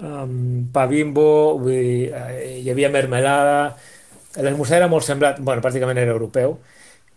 [0.00, 0.32] um,
[0.72, 3.76] pa bimbo, vull dir, eh, hi havia mermelada,
[4.40, 6.56] l'esmorzar era molt semblat, bueno, pràcticament era europeu,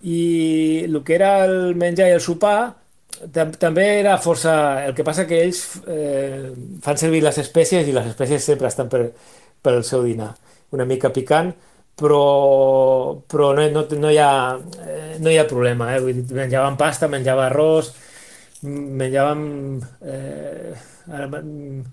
[0.03, 2.73] i el que era el menjar i el sopar
[3.33, 4.53] tam també era força...
[4.87, 6.51] El que passa que ells eh,
[6.83, 9.03] fan servir les espècies i les espècies sempre estan per,
[9.63, 10.31] pel seu dinar.
[10.75, 11.51] Una mica picant,
[11.99, 12.21] però,
[13.29, 14.31] però no, no, no, hi ha,
[14.85, 15.91] eh, no hi ha problema.
[15.95, 15.99] Eh?
[16.03, 17.91] Vull dir, menjàvem pasta, menjava arròs,
[18.63, 19.43] menjàvem
[20.01, 20.73] eh,
[21.07, 21.83] mm,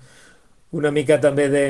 [0.78, 1.64] una mica també de...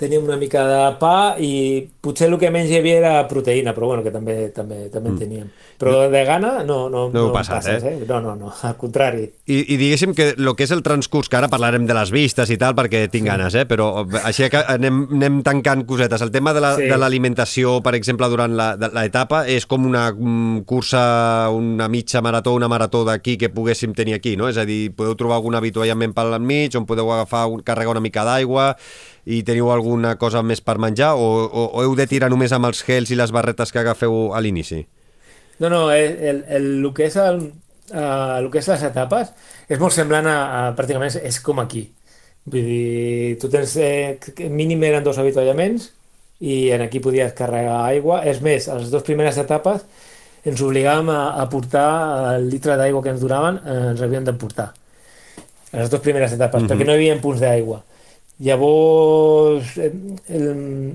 [0.00, 3.90] Teníem una mica de pa i potser el que menys hi havia era proteïna, però
[3.90, 5.50] bueno, que també, també, també en teníem.
[5.80, 8.06] Però de gana no, no, No em passat, passes, eh?
[8.08, 9.26] No, no, no, al contrari.
[9.44, 12.48] I, I diguéssim que el que és el transcurs, que ara parlarem de les vistes
[12.52, 13.66] i tal, perquè tinc ganes, eh?
[13.68, 13.90] però
[14.24, 16.24] així que anem, anem tancant cosetes.
[16.24, 16.88] El tema de la- Sí.
[16.88, 22.54] de l'alimentació, la, per exemple, durant l'etapa, és com una mm, cursa, una mitja marató,
[22.56, 24.48] una marató d'aquí que poguéssim tenir aquí, no?
[24.48, 28.00] És a dir, podeu trobar algun avituallament pel mig, on podeu agafar, un, carregar una
[28.04, 28.76] mica d'aigua
[29.26, 32.70] i teniu alguna cosa més per menjar o, o, o heu de tirar només amb
[32.70, 34.84] els gels i les barretes que agafeu a l'inici?
[35.60, 37.42] No, no, el, el, el, el que és el,
[37.92, 39.32] uh, el que és les etapes
[39.68, 41.84] és molt semblant a, a pràcticament és, és com aquí.
[42.50, 44.16] Vull dir, tu tens, eh,
[44.48, 45.90] mínim eren dos avituallaments
[46.40, 48.22] i en aquí podies carregar aigua.
[48.24, 49.84] És més, a les dues primeres etapes
[50.48, 51.88] ens obligàvem a, a portar
[52.38, 54.70] el litre d'aigua que ens donaven, eh, ens havíem d'emportar.
[55.70, 57.82] A les dues primeres etapes, perquè no hi havia punts d'aigua.
[58.40, 59.90] Llavors, eh,
[60.32, 60.46] el,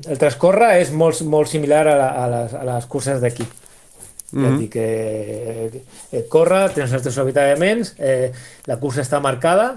[0.10, 3.46] el transcorre és molt, molt similar a, la, a, les, a les curses d'aquí.
[4.36, 5.82] Ja et dic que eh,
[6.18, 8.32] et corre, tens els teus avituallaments, eh,
[8.68, 9.76] la cursa està marcada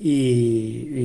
[0.00, 0.16] i,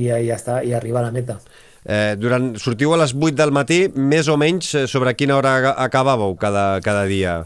[0.08, 1.36] ja, està, i arriba a la meta.
[1.84, 5.54] Eh, durant, sortiu a les 8 del matí, més o menys eh, sobre quina hora
[5.84, 7.38] acabàveu cada, cada dia?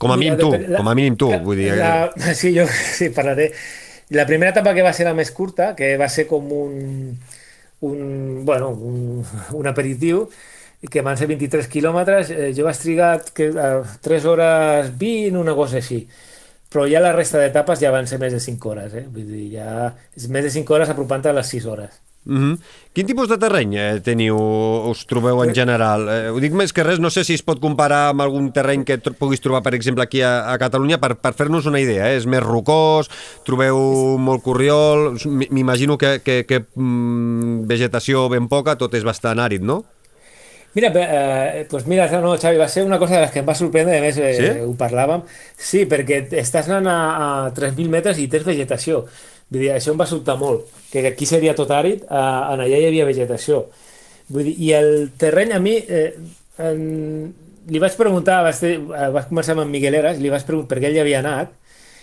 [0.00, 1.70] Com a mínim tu, depèn- com a mínim tu, la- vull dir...
[1.74, 3.52] eh, La, sí, jo sí, parlaré.
[4.16, 7.14] La primera etapa que va ser la més curta, que va ser com un,
[7.80, 10.26] un, bueno, un, un aperitiu,
[10.88, 15.54] que van ser 23 quilòmetres, eh, jo vaig trigar que, a 3 hores 20, una
[15.54, 16.06] cosa així.
[16.70, 19.04] Però ja la resta d'etapes ja van ser més de 5 hores, eh?
[19.10, 21.98] Vull dir, ja és més de 5 hores apropant a les 6 hores.
[22.26, 22.58] Mhm.
[22.92, 24.36] Quin tipus de terreny eh, teniu,
[24.90, 26.02] us trobeu en general?
[26.12, 28.84] Eh, ho dic més que res, no sé si es pot comparar amb algun terreny
[28.84, 32.10] que tro- puguis trobar, per exemple, aquí a, a Catalunya, per, per fer-nos una idea.
[32.10, 32.18] Eh?
[32.20, 33.08] És més rocós,
[33.46, 39.64] trobeu molt corriol, m'imagino que, que, que mm, vegetació ben poca, tot és bastant àrid,
[39.64, 39.80] no?
[40.74, 43.56] Mira, eh, pues mira, no, Xavi, va ser una cosa de les que em va
[43.58, 44.50] sorprendre, a més eh, Sí?
[44.68, 45.24] ho parlàvem,
[45.58, 46.98] sí, perquè estàs anant a,
[47.48, 49.00] a 3.000 metres i tens vegetació,
[49.50, 52.22] vull dir, això em va sobtar molt, que aquí seria tot àrid, a,
[52.54, 53.64] en allà hi havia vegetació,
[54.30, 56.14] vull dir, i el terreny a mi, eh,
[56.58, 56.82] en,
[57.70, 60.68] li vaig preguntar, vaig, ter, eh, vaig començar amb en Miguel Eras, li vaig preguntar
[60.74, 61.52] per què ell hi havia anat,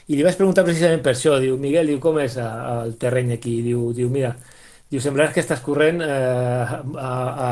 [0.08, 2.52] i li vaig preguntar precisament per això, diu, Miguel, diu, com és eh,
[2.84, 3.58] el terreny aquí?
[3.66, 4.34] Diu, diu mira,
[4.92, 7.12] diu, semblaràs que estàs corrent eh, a,
[7.48, 7.50] a,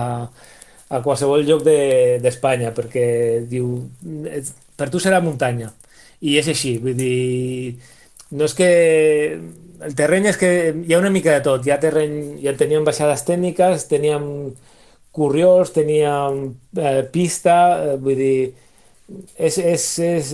[0.95, 3.07] a qualsevol lloc de- d'Espanya, perquè
[3.51, 3.73] diu,
[4.31, 5.71] "És- per tu serà muntanya.
[6.21, 7.75] I és així, vull dir,
[8.31, 8.69] no és que...
[9.83, 10.49] El terreny és que
[10.85, 11.65] hi ha una mica de tot.
[11.65, 14.53] Hi ha terreny, ja teníem baixades tècniques, teníem
[15.15, 18.37] corriols, teníem eh, pista, eh, vull dir,
[19.37, 20.31] és, és, és,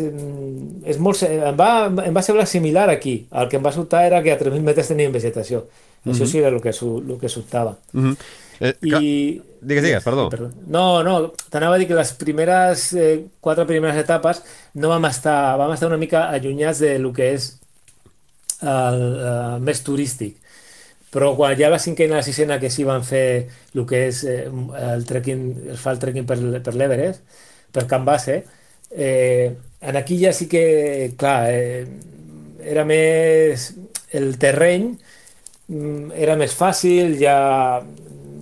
[0.88, 1.72] és molt, em va,
[2.06, 3.22] em va semblar similar aquí.
[3.32, 5.66] El que em va sobtar era que a 3.000 metres teníem vegetació.
[6.02, 7.76] Això sí era el que, el que sobtava.
[7.94, 8.18] Mm -hmm.
[8.60, 9.42] eh, I...
[9.62, 10.30] Digues, digues, perdó.
[10.30, 10.50] Perdó.
[10.66, 14.42] No, no, t'anava a dir que les primeres eh, quatre primeres etapes
[14.74, 17.60] no vam estar, vam estar una mica allunyats de lo que és
[18.64, 20.38] eh, més turístic.
[21.12, 23.26] Però quan ja la cinquena i la sisena que sí van fer
[23.76, 24.46] el que és eh,
[24.94, 25.42] el trekking,
[25.76, 27.26] es fa el trekking per, per l'Everest,
[27.76, 28.38] per Can Base,
[28.92, 31.86] eh, en aquí ja sí que, clar, eh,
[32.64, 33.72] era més...
[34.12, 34.90] El terreny
[35.72, 37.36] mm, era més fàcil, ja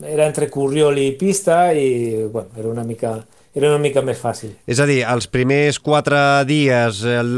[0.10, 3.20] era entre Corriol i pista i, bueno, era una mica,
[3.60, 4.54] era una mica més fàcil.
[4.70, 6.20] És a dir, els primers quatre
[6.50, 7.32] dies el,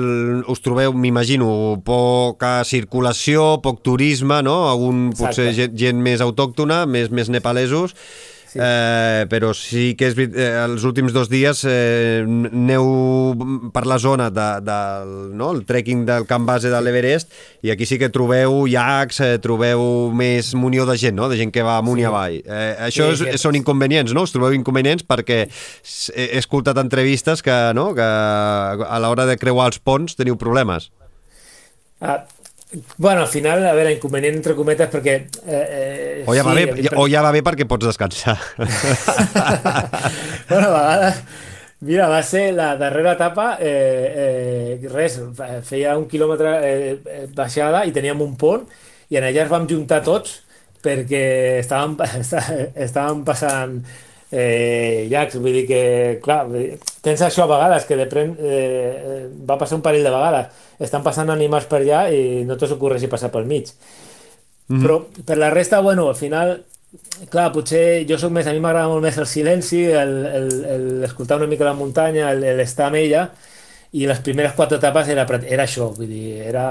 [0.51, 1.51] us trobeu, m'imagino,
[1.85, 4.57] poca circulació, poc turisme, no?
[4.71, 7.95] Algun, potser gent, gent més autòctona, més, més nepalesos,
[8.51, 8.59] Sí.
[8.59, 14.27] eh, però sí que és, eh, els últims dos dies eh, aneu per la zona
[14.27, 15.53] de, del no?
[15.55, 17.31] el trekking del camp base de l'Everest
[17.63, 21.29] i aquí sí que trobeu llacs, eh, trobeu més munió de gent, no?
[21.31, 22.41] de gent que va amunt i avall.
[22.43, 24.25] Eh, això Sí, és, són inconvenients, no?
[24.27, 27.91] Us trobeu inconvenients perquè he he escoltat entrevistes que, no?
[27.95, 30.91] que a l'hora de creuar els ponts teniu problemes.
[32.01, 32.25] Ah,
[32.97, 35.15] bueno, al final, a veure, inconvenient entre cometes perquè...
[35.45, 38.37] Eh, eh, O ja, va sí, bé, o ja va bé perquè pots descansar.
[40.49, 41.23] bueno, a vegades...
[41.81, 45.15] Mira, va ser la darrera etapa, eh, eh, res,
[45.65, 48.67] feia un quilòmetre eh, eh, baixada i teníem un pont
[49.09, 50.43] i en allà ens vam juntar tots
[50.85, 51.23] perquè
[51.63, 51.97] estàvem,
[52.85, 53.79] estàvem passant
[54.31, 55.81] eh, llacs, vull dir que,
[56.23, 56.45] clar,
[57.03, 60.63] tens això a vegades, que de pren, eh, eh, va passar un parell de vegades,
[60.79, 63.73] estan passant animals per allà i no te s'ocorreixi passar pel mig.
[64.71, 66.53] Però per la resta, bueno, al final,
[67.29, 71.03] clar, potser jo soc més, a mi m'agrada molt més el silenci, el, el, el
[71.03, 73.25] escoltar una mica la muntanya, el, el estar amb ella,
[73.91, 76.69] i les primeres quatre etapes era, era això, vull dir, era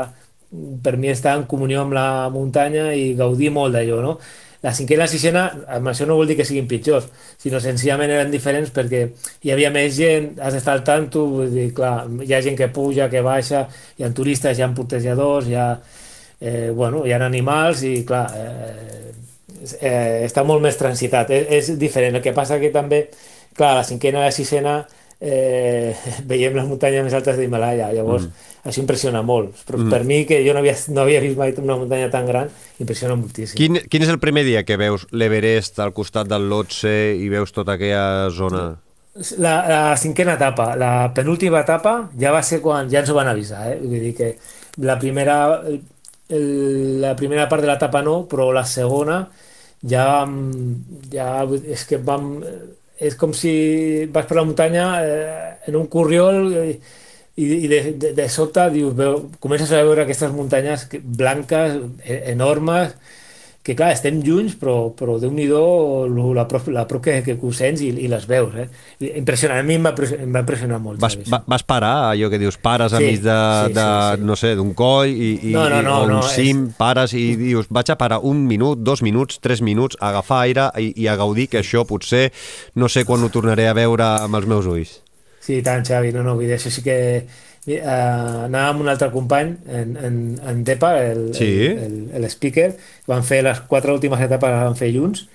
[0.83, 4.17] per mi estar en comunió amb la muntanya i gaudir molt d'allò, no?
[4.61, 5.43] La cinquena i la sisena,
[5.73, 7.07] amb això no vol dir que siguin pitjors,
[7.41, 9.07] sinó senzillament eren diferents perquè
[9.47, 12.69] hi havia més gent, has d'estar al tanto, vull dir, clar, hi ha gent que
[12.69, 13.65] puja, que baixa,
[13.97, 15.71] hi ha turistes, hi ha portejadors, hi ha,
[16.41, 19.01] eh, bueno, hi ha animals i, clar, eh,
[19.81, 22.21] eh, està molt més transitat, és, és diferent.
[22.21, 23.07] El que passa que també,
[23.57, 24.77] clar, la cinquena i la sisena
[25.21, 25.97] eh,
[26.31, 28.50] veiem les muntanyes més altes d'Himalaya, llavors mm.
[28.65, 29.63] Això impressiona molt.
[29.67, 29.93] Però mm.
[29.93, 32.51] per mi, que jo no havia, no havia vist mai una muntanya tan gran,
[32.83, 33.57] impressiona moltíssim.
[33.59, 37.55] Quin, quin és el primer dia que veus l'Everest al costat del Lhotse i veus
[37.57, 38.65] tota aquella zona?
[39.43, 43.29] La, la cinquena etapa, la penúltima etapa, ja va ser quan ja ens ho van
[43.33, 43.79] avisar, eh?
[43.83, 44.35] Vull dir que
[44.87, 45.37] la primera,
[46.31, 46.47] el,
[47.03, 49.25] la primera part de l'etapa no, però la segona
[49.83, 50.07] ja,
[51.13, 51.29] ja
[51.65, 52.31] és que vam,
[53.01, 56.53] és com si vas per la muntanya eh, en un corriol
[57.37, 61.79] i, i de, de, de sobte dius, veu, comences a veure aquestes muntanyes que- blanques,
[62.05, 62.95] e- enormes,
[63.63, 67.51] que clar, estem junts, però, però Déu-n'hi-do lo- la prop, la prop que, que ho
[67.53, 68.65] sents i, i les veus, eh?
[69.21, 70.97] Impressionant, a mi em va, em va impressionar molt.
[71.03, 73.37] Vas, va, vas parar, allò que dius, pares Sí, enmig de,
[73.69, 74.25] sí, de sí, sí.
[74.31, 77.37] no sé, d'un coll i, i, No, no, no, o un no, cim, pares i
[77.37, 81.07] dius, vaig a parar un minut, dos minuts, tres minuts, a agafar aire i, i
[81.13, 82.31] a gaudir, que això potser
[82.81, 85.03] no sé quan ho tornaré a veure amb els meus ulls.
[85.41, 86.99] Sí, i tant, Xavi, no, no, vull dir, això sí que...
[87.71, 90.15] Uh, anàvem amb un altre company, en, en,
[90.49, 91.51] en Depa, el, Sí.
[91.69, 92.71] el, el, el speaker,
[93.07, 95.27] van fer les quatre últimes etapes, les van fer junts,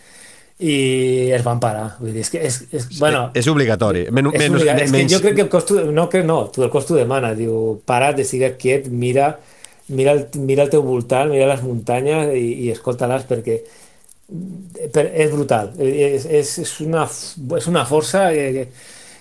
[0.59, 1.85] i es van parar.
[1.99, 4.05] Vull dir, és que, és, és, bueno, és obligatori.
[4.09, 4.81] Men, és, menys, obligat.
[4.81, 7.33] és que menys, jo crec que el costo, no que no, tu el costo demana,
[7.37, 9.33] diu, para't, estigues quiet, mira,
[9.87, 13.59] mira, el, mira el teu voltant, mira les muntanyes i, i escolta-les perquè
[14.93, 17.05] per, és brutal, és, és, és, una,
[17.59, 18.67] és una força que, que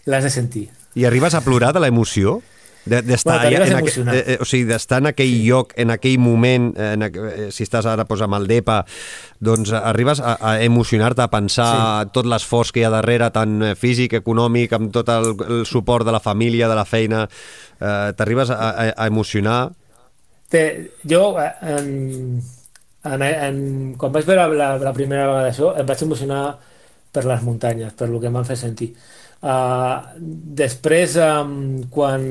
[0.06, 0.68] l'has de sentir.
[0.94, 2.40] I arribes a plorar de l'emoció?
[2.84, 5.88] De- D'estar Bueno, allà, a en, aqu- eh, o sigui, d'estar en aquell lloc, en
[5.90, 8.82] aquell moment, en, eh, si estàs ara doncs, amb el DEPA,
[9.40, 11.70] doncs arribes a, a emocionar-te, a pensar
[12.04, 12.10] sí.
[12.12, 16.04] tot l'esforç que hi ha darrere, tant eh, físic, econòmic, amb tot el, el suport
[16.04, 17.24] de la família, de la feina,
[17.80, 19.70] eh, t'arribes a, a, a emocionar.
[20.52, 21.88] Té, jo, eh, en,
[23.04, 23.58] en, en,
[23.96, 26.44] quan vaig veure la, la primera vegada això, em vaig emocionar
[27.14, 28.92] per les muntanyes, per el que em van fer sentir.
[29.44, 30.00] Uh,
[30.56, 32.22] després, um, quan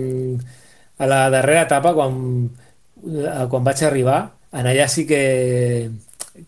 [0.97, 2.15] a la darrera etapa, quan,
[3.05, 4.21] uh, quan vaig arribar,
[4.53, 5.91] en allà sí que,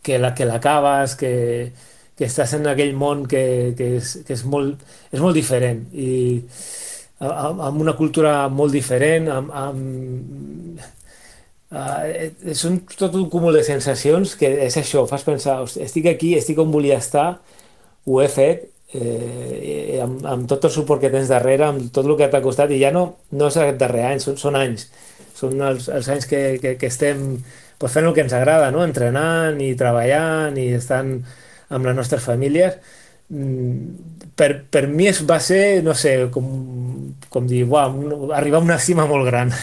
[0.02, 1.34] que la que l'acabes, que,
[2.18, 4.82] que estàs en aquell món que, que, és, que és, molt,
[5.14, 5.86] és molt diferent.
[5.94, 6.42] I
[7.22, 10.92] amb, una cultura molt diferent, amb, amb,
[11.76, 16.30] Uh, són tot un cúmul de sensacions que és això, fas pensar, "Hosti, estic aquí,
[16.38, 17.42] estic on volia estar,
[18.06, 18.70] ho he fet,
[19.02, 22.72] eh, amb, amb tot el suport que tens darrere, amb tot el que t'ha costat,
[22.72, 23.06] i ja no,
[23.36, 24.90] no és aquest darrer any, són, són anys,
[25.36, 27.26] són els, els anys que, que, que estem
[27.78, 28.84] pues fent el que ens agrada, no?
[28.86, 31.18] entrenant i treballant i estant
[31.76, 32.78] amb les nostres famílies.
[33.26, 36.46] Mm, per, per mi es va ser, no sé, com,
[37.34, 39.54] com dir, uau, arribar a una cima molt gran.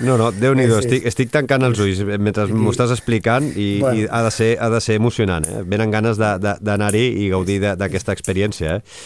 [0.00, 0.86] No, no, Déu-n'hi-do, sí.
[0.86, 3.98] estic, estic tancant els ulls mentre m'ho estàs explicant i, bueno.
[3.98, 5.44] i ha, de ser, ha de ser emocionant.
[5.50, 5.62] Eh?
[5.68, 8.78] Venen ganes d'anar-hi i gaudir d'aquesta experiència.
[8.78, 8.98] Eh?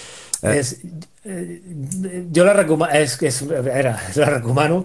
[0.42, 0.54] Eh.
[0.60, 0.76] És,
[1.26, 1.58] eh,
[2.34, 4.84] jo la recomano, és, és, era, la recomano.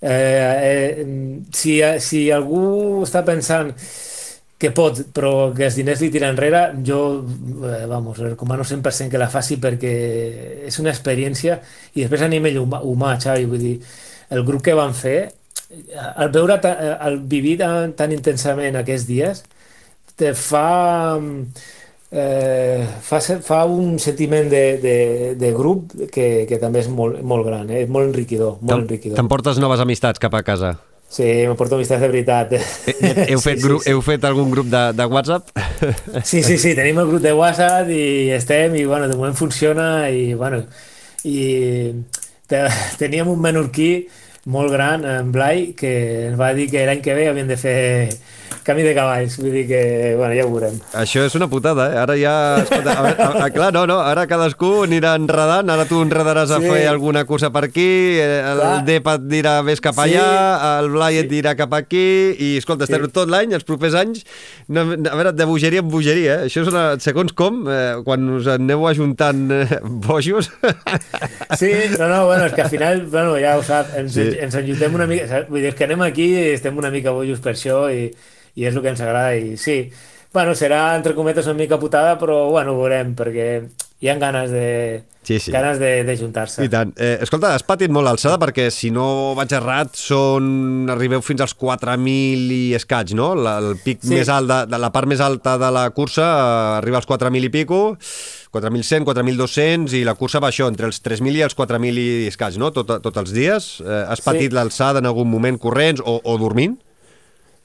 [0.00, 1.08] Eh, eh,
[1.52, 3.74] si, si algú està pensant
[4.60, 7.00] que pot, però que els diners li tiren enrere, jo,
[7.64, 9.92] eh, vamos, recomano 100% que la faci perquè
[10.68, 11.56] és una experiència
[11.94, 13.76] i després a nivell humà, humà Xavi, vull dir,
[14.36, 15.30] el grup que van fer,
[16.12, 16.58] al veure,
[17.00, 19.42] al vivir tan, tan intensament aquests dies,
[20.20, 21.16] te fa,
[22.12, 24.98] eh, fa, fa un sentiment de, de,
[25.40, 27.86] de grup que, que també és molt, molt gran, eh?
[27.88, 28.58] molt enriquidor.
[28.60, 29.16] Molt enriquidor.
[29.16, 30.76] T'emportes noves amistats cap a casa?
[31.10, 32.52] Sí, m'aporto amistats de veritat.
[32.54, 33.90] Eh, heu, fet sí, grup, sí, sí.
[33.90, 35.50] heu fet algun grup de, de WhatsApp?
[36.22, 40.06] Sí, sí, sí, tenim el grup de WhatsApp i estem, i bueno, de moment funciona,
[40.14, 40.62] i bueno,
[41.26, 41.40] i
[43.00, 43.90] teníem un menorquí
[44.50, 45.92] molt gran, en Blai, que
[46.28, 47.80] ens va dir que l'any que ve havien de fer
[48.66, 49.80] camí de cavalls, vull dir que,
[50.18, 50.76] bueno, ja ho veurem.
[50.98, 51.98] Això és una putada, eh?
[52.00, 52.34] Ara ja...
[52.62, 56.60] Escolta, a, a, a, clar, no, no, ara cadascú anirà enredant, ara tu enredaràs a
[56.62, 57.88] fer alguna cosa per aquí,
[58.20, 58.72] eh, el clar.
[58.88, 60.70] Depa et dirà vés cap allà, sí.
[60.82, 61.22] el Blai sí.
[61.24, 63.12] et dirà cap aquí, i escolta, estem sí.
[63.16, 64.24] tot l'any, els propers anys,
[64.68, 66.50] no, a veure, de bogeria en bogeria, eh?
[66.50, 70.52] Això és una, segons com, eh, quan us aneu ajuntant eh, bojos...
[71.60, 74.26] Sí, no, no, bueno, és que al final, bueno, ja ho sap, ens, sí.
[74.40, 77.52] ens enjuntem una mica, vull dir, que anem aquí i estem una mica bojos per
[77.56, 78.10] això i
[78.60, 79.82] i és el que ens agrada i sí,
[80.32, 83.48] bueno, serà entre cometes una mica putada, però bueno, ho veurem, perquè
[84.00, 85.50] hi ha ganes de, sí, sí.
[85.52, 86.64] ganes de, de juntar-se.
[86.64, 86.92] I tant.
[86.96, 90.88] Eh, escolta, has patit molt l'alçada perquè, si no vaig errat, són...
[90.90, 93.32] arribeu fins als 4.000 i escaig, no?
[93.36, 94.14] La, el pic sí.
[94.14, 97.50] més alt, de, de, la part més alta de la cursa eh, arriba als 4.000
[97.50, 97.80] i pico,
[98.54, 102.56] 4.100, 4.200 i la cursa va això, entre els 3.000 i els 4.000 i escaig,
[102.62, 102.72] no?
[102.72, 103.72] Tot, tots els dies.
[103.84, 104.56] Eh, has patit sí.
[104.56, 106.78] l'alçada en algun moment corrents o, o dormint?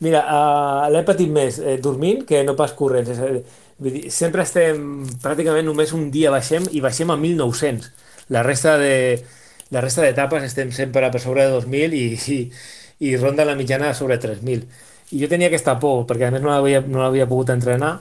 [0.03, 3.11] Mira, uh, l'he patit més eh, dormint que no pas corrents.
[3.13, 7.91] És, vull dir, sempre estem, pràcticament només un dia baixem i baixem a 1.900.
[8.35, 8.95] La resta de
[9.73, 12.03] la resta d'etapes estem sempre per sobre de 2.000 i,
[12.35, 12.39] i,
[13.09, 14.67] i ronda la mitjana sobre 3.000.
[15.15, 17.95] I jo tenia aquesta por, perquè a més no l'havia no pogut entrenar,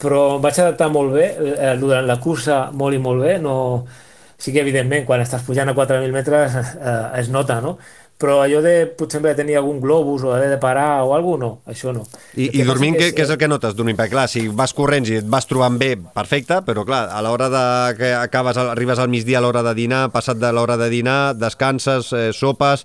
[0.00, 3.56] però em vaig adaptar molt bé, eh, durant la cursa molt i molt bé, no...
[4.40, 7.74] sí que evidentment quan estàs pujant a 4.000 metres eh, es nota, no?
[8.20, 11.50] Però allò de potser de tenir algun globus o haver de parar o alguna no,
[11.64, 12.02] això no.
[12.36, 13.96] I, i dormint, què, és, què és el que notes dormint?
[13.96, 17.48] Perquè clar, si vas corrents i et vas trobant bé, perfecte, però clar, a l'hora
[17.48, 17.62] de
[17.96, 22.10] que acabes, arribes al migdia a l'hora de dinar, passat de l'hora de dinar, descanses,
[22.12, 22.84] eh, sopes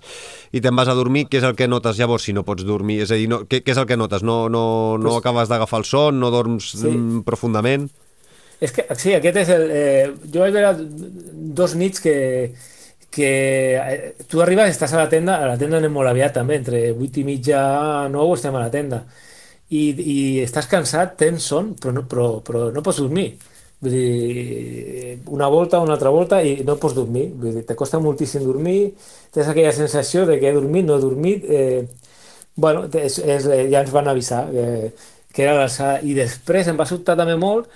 [0.56, 3.02] i te'n vas a dormir, què és el que notes llavors si no pots dormir?
[3.04, 4.24] És a dir, no, què, què és el que notes?
[4.24, 4.64] No, no,
[4.96, 6.88] no pues, acabes d'agafar el son, no dorms sí.
[6.88, 7.90] Mm, profundament?
[8.64, 9.68] És que, sí, aquest és el...
[9.68, 10.72] Eh, jo vaig veure
[11.60, 12.16] dos nits que
[13.16, 13.30] que
[13.80, 16.82] eh, tu arribes, estàs a la tenda, a la tenda anem molt aviat també, entre
[16.92, 17.60] 8 i mitja,
[18.12, 19.02] 9 estem a la tenda,
[19.72, 23.30] i, i estàs cansat, tens son, però no, però, però no pots dormir.
[23.80, 27.26] Vull dir, una volta, una altra volta i no pots dormir.
[27.40, 28.92] Vull dir, te costa moltíssim dormir,
[29.34, 31.44] tens aquella sensació de que he dormit, no he dormit.
[31.44, 31.84] Eh,
[32.56, 34.92] bueno, és, és, ja ens van avisar eh,
[35.32, 36.00] que era l'alçada.
[36.04, 37.68] I després em va sobtar també molt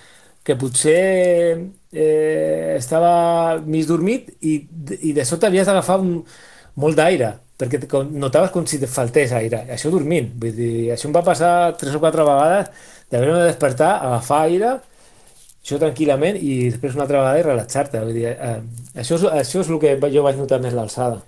[0.44, 1.60] que potser
[1.92, 4.56] eh, estava mig dormit i,
[5.00, 9.64] i de sota havies d'agafar molt d'aire, perquè notaves com si et faltés aire.
[9.74, 10.30] Això dormint.
[10.40, 12.70] Vull dir, això em va passar tres o quatre vegades
[13.10, 14.76] d'haver-me de despertar, agafar aire,
[15.60, 18.04] això tranquil·lament, i després una altra vegada i relaxar-te.
[18.06, 18.60] Vull dir, eh,
[18.94, 21.20] això, és, això és el que jo vaig notar més l'alçada.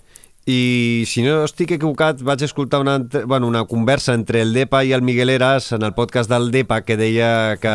[0.45, 4.91] I si no estic equivocat, vaig escoltar una, bueno, una conversa entre el Depa i
[4.91, 7.71] el Miguel Eras en el podcast del Depa que deia que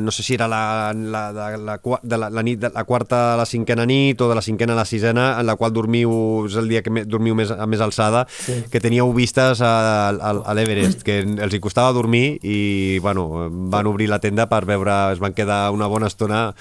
[0.00, 3.34] no sé si era la, la, la, la, de la, la, nit, de la quarta
[3.34, 6.46] a la cinquena nit o de la cinquena a la sisena en la qual dormiu,
[6.46, 8.60] és el dia que me, dormiu més, a més alçada, sí.
[8.70, 9.74] que teníeu vistes a,
[10.14, 14.62] a, a l'Everest, que els hi costava dormir i bueno, van obrir la tenda per
[14.70, 16.52] veure, es van quedar una bona estona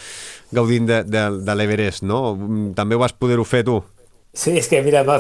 [0.50, 2.32] gaudint de, de, de l'Everest, no?
[2.74, 3.84] També ho vas poder-ho fer tu?
[4.34, 5.18] Sí, és que mira, va,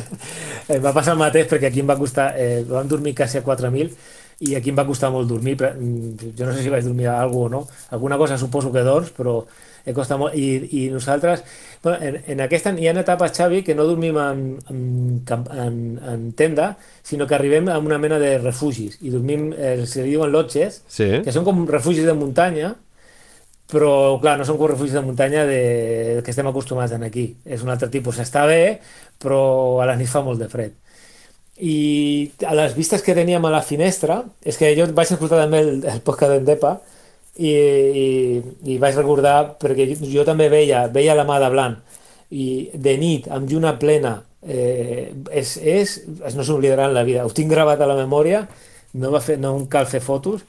[0.72, 3.44] em va passar el mateix perquè aquí em va costar, eh, vam dormir quasi a
[3.44, 3.90] 4.000
[4.40, 7.10] i aquí em va costar molt dormir, però, mm, jo no sé si vaig dormir
[7.12, 9.42] alguna o no, alguna cosa suposo que dorms, però
[9.84, 11.42] he costat molt, i, i nosaltres,
[11.84, 14.80] bueno, en, en aquesta hi ha etapes, Xavi, que no dormim en, en,
[15.66, 15.80] en,
[16.12, 16.70] en tenda,
[17.04, 21.10] sinó que arribem a una mena de refugis, i dormim, eh, se diuen lotges, sí.
[21.24, 22.74] que són com refugis de muntanya,
[23.70, 27.26] però clar, no són refugis de muntanya de, que estem acostumats en aquí.
[27.44, 28.20] És un altre tipus.
[28.22, 28.80] Està bé,
[29.22, 30.76] però a la nit fa molt de fred.
[31.60, 35.58] i a les vistes que teníem a la finestra, és que jo vaig escoltar també
[35.60, 36.70] el, el podcast d'Endepa
[37.36, 38.06] i, i,
[38.64, 42.00] i vaig recordar, perquè jo, jo també veia, veia la mà de blanc
[42.30, 45.96] i de nit, amb lluna plena, eh, és, és,
[46.36, 47.26] no s'oblidarà en la vida.
[47.26, 48.44] Ho tinc gravat a la memòria,
[48.94, 50.44] no, va fer, no cal fer fotos,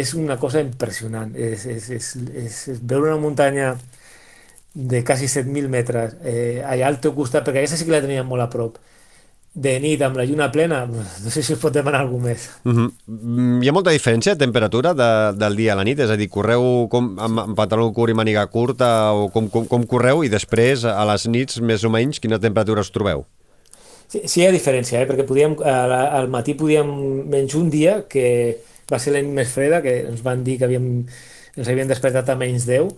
[0.00, 1.34] és una cosa impressionant.
[1.34, 2.10] És, és, és,
[2.44, 3.74] és, és veure una muntanya
[4.76, 8.28] de quasi 7.000 metres eh, allà al teu costat, perquè aquesta sí que la teníem
[8.28, 8.76] molt a prop,
[9.56, 12.50] de nit amb la lluna plena, no sé si es pot demanar alguna més.
[12.68, 13.62] Uh -huh.
[13.64, 15.98] Hi ha molta diferència de temperatura de, del dia a la nit?
[15.98, 19.66] És a dir, correu com, amb, amb pantaló curt i màniga curta o com, com,
[19.66, 23.24] com correu i després a les nits més o menys quina temperatura us trobeu?
[24.08, 25.08] Sí, sí hi ha diferència, eh?
[25.08, 26.86] perquè podíem, al matí podíem
[27.26, 28.58] menys un dia que
[28.90, 30.88] va ser l'any més freda, que ens van dir que havíem,
[31.56, 32.92] ens havien despertat a menys 10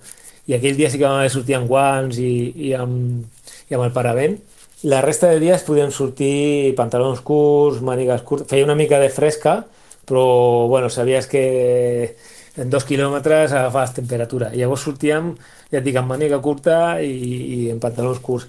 [0.49, 2.33] i aquell dia sí que vam sortir amb guants i,
[2.69, 3.25] i, amb,
[3.69, 4.39] i amb el paravent
[4.83, 9.65] la resta de dies podíem sortir pantalons curts, mànigues curtes, feia una mica de fresca,
[10.07, 12.15] però bueno, sabies que
[12.57, 14.53] en dos quilòmetres agafaves temperatura.
[14.55, 15.33] I llavors sortíem,
[15.73, 18.47] ja et dic, amb màniga curta i, i en pantalons curts.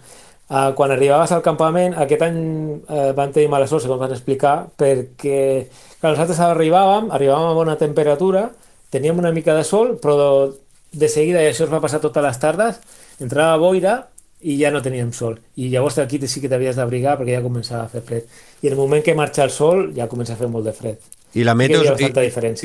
[0.50, 2.40] Uh, quan arribaves al campament, aquest any
[2.78, 5.66] uh, van tenir mala sort, segons van explicar, perquè
[6.00, 8.50] clar, nosaltres arribàvem, arribàvem a bona temperatura,
[8.94, 10.50] teníem una mica de sol, però
[10.92, 12.80] de seguida, i això es va passar totes les tardes,
[13.22, 14.00] entrava boira
[14.42, 15.38] i ja no teníem sol.
[15.60, 18.28] I llavors aquí sí que t'havies d'abrigar perquè ja començava a fer fred.
[18.64, 21.00] I el moment que marxa el sol ja comença a fer molt de fred.
[21.38, 22.08] I la meteo, i,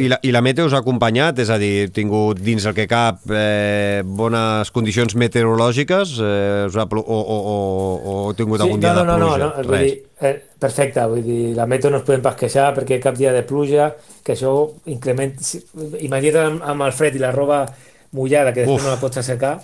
[0.01, 1.43] i, la, I la meteo us ha acompanyat?
[1.45, 6.87] És a dir, tingut dins el que cap eh, bones condicions meteorològiques eh, us ha,
[6.89, 7.59] o, o, o,
[8.15, 9.37] o tingut sí, algun dia no, no, de pluja?
[9.37, 10.33] No, no, no, vull dir, eh,
[10.65, 13.91] perfecte, vull dir, la meteo no es podem pas queixar perquè cap dia de pluja,
[14.25, 14.55] que això
[14.97, 15.37] increment...
[16.01, 17.67] Imagina't amb, amb el fred i la roba
[18.17, 18.89] mullada, que després Uf.
[18.89, 19.59] no la pots assecar,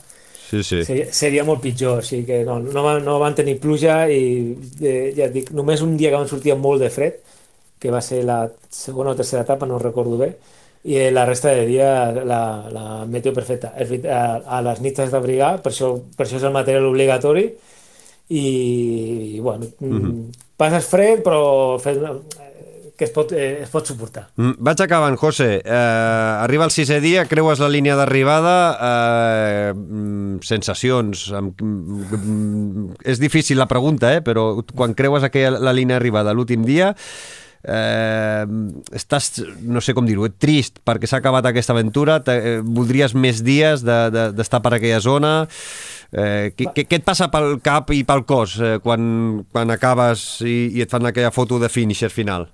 [0.51, 0.81] Sí, sí.
[0.83, 4.51] Seria, seria molt pitjor, així que no, no, van, no van tenir pluja i
[4.83, 7.21] eh, ja et dic, només un dia que van sortir molt de fred,
[7.81, 10.35] que va ser la segona o tercera etapa, no recordo bé,
[10.85, 13.73] i eh, la resta de dia la, la meteo perfecta.
[13.73, 14.23] A,
[14.59, 17.49] a les nits has d'abrigar, per, això, per això és el material obligatori,
[18.31, 18.45] i,
[19.37, 20.45] i bueno, mm -hmm.
[20.57, 21.99] passes fred, però fes,
[23.01, 24.27] que es pot, eh, es pot suportar.
[24.37, 25.63] Mm, vaig acabant, José.
[25.65, 25.73] Eh,
[26.45, 31.33] arriba el sisè dia, creues la línia d'arribada, eh, mm, sensacions...
[31.33, 36.95] Mm, és difícil la pregunta, eh, però quan creues aquella, la línia d'arribada l'últim dia,
[37.65, 38.45] eh,
[38.97, 43.85] estàs, no sé com dir-ho, trist perquè s'ha acabat aquesta aventura, eh, voldries més dies
[43.85, 45.35] d'estar de, de, per aquella zona...
[46.11, 50.65] Eh, què, què et passa pel cap i pel cos eh, quan, quan acabes i,
[50.75, 52.49] i et fan aquella foto de finisher final?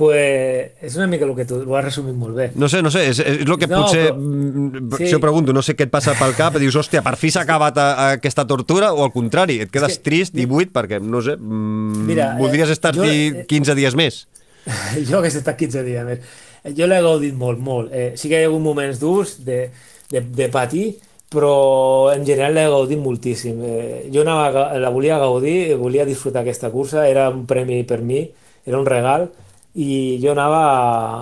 [0.00, 2.46] Pues és una mica el que tu ho has resumit molt bé.
[2.56, 4.14] No sé, no sé, és, és el que no, potser, però...
[4.16, 5.08] Mm, sí.
[5.10, 7.42] si ho pregunto, no sé què et passa pel cap, dius, hòstia, per fi s'ha
[7.44, 10.04] acabat a, a aquesta tortura, o al contrari, et quedes que...
[10.08, 13.04] trist i buit perquè, no sé, mm, Mira, voldries estar jo,
[13.50, 14.22] 15 dies més.
[15.10, 16.32] Jo hagués estat 15 dies més.
[16.76, 17.92] Jo l'he gaudit molt, molt.
[17.92, 19.66] Eh, sí que hi ha hagut moments durs de,
[20.12, 20.86] de, de patir,
[21.28, 23.60] però en general l'he gaudit moltíssim.
[23.68, 28.24] Eh, jo anava, la volia gaudir, volia disfrutar aquesta cursa, era un premi per mi,
[28.64, 29.28] era un regal,
[29.74, 30.62] i jo anava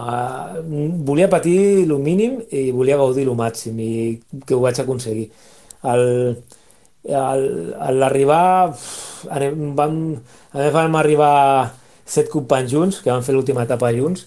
[0.09, 0.63] a,
[1.09, 3.91] volia patir el mínim i volia gaudir el màxim i
[4.47, 5.29] que ho vaig aconseguir?
[5.83, 6.37] Al,
[7.13, 8.73] a l'arribar
[9.29, 9.99] vam,
[10.53, 11.35] a més vam arribar
[12.09, 14.27] set companys junts que van fer l'última etapa junts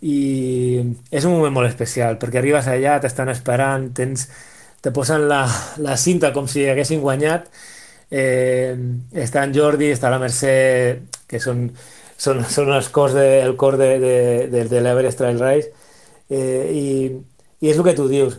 [0.00, 0.78] i
[1.10, 4.28] és un moment molt especial perquè arribes allà, t'estan esperant tens,
[4.80, 5.42] te posen la,
[5.82, 7.50] la cinta com si haguessin guanyat
[8.10, 8.76] eh,
[9.12, 10.54] està en Jordi, està la Mercè
[11.28, 11.66] que són
[12.18, 14.14] són, són els cors de, el cor de, de,
[14.52, 15.72] de, de l'Everest Trail Race.
[16.28, 16.86] Eh, i,
[17.62, 18.38] i és el que tu dius.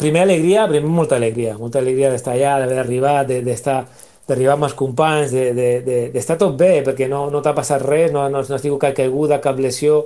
[0.00, 1.56] Primer alegria, primer molta alegria.
[1.60, 3.84] Molta alegria d'estar allà, d'haver arribat d'estar
[4.24, 7.82] d'arribar amb els companys d'estar de, de, de, tot bé, perquè no, no t'ha passat
[7.84, 9.98] res, no, no, no has tingut cap caiguda, cap lesió,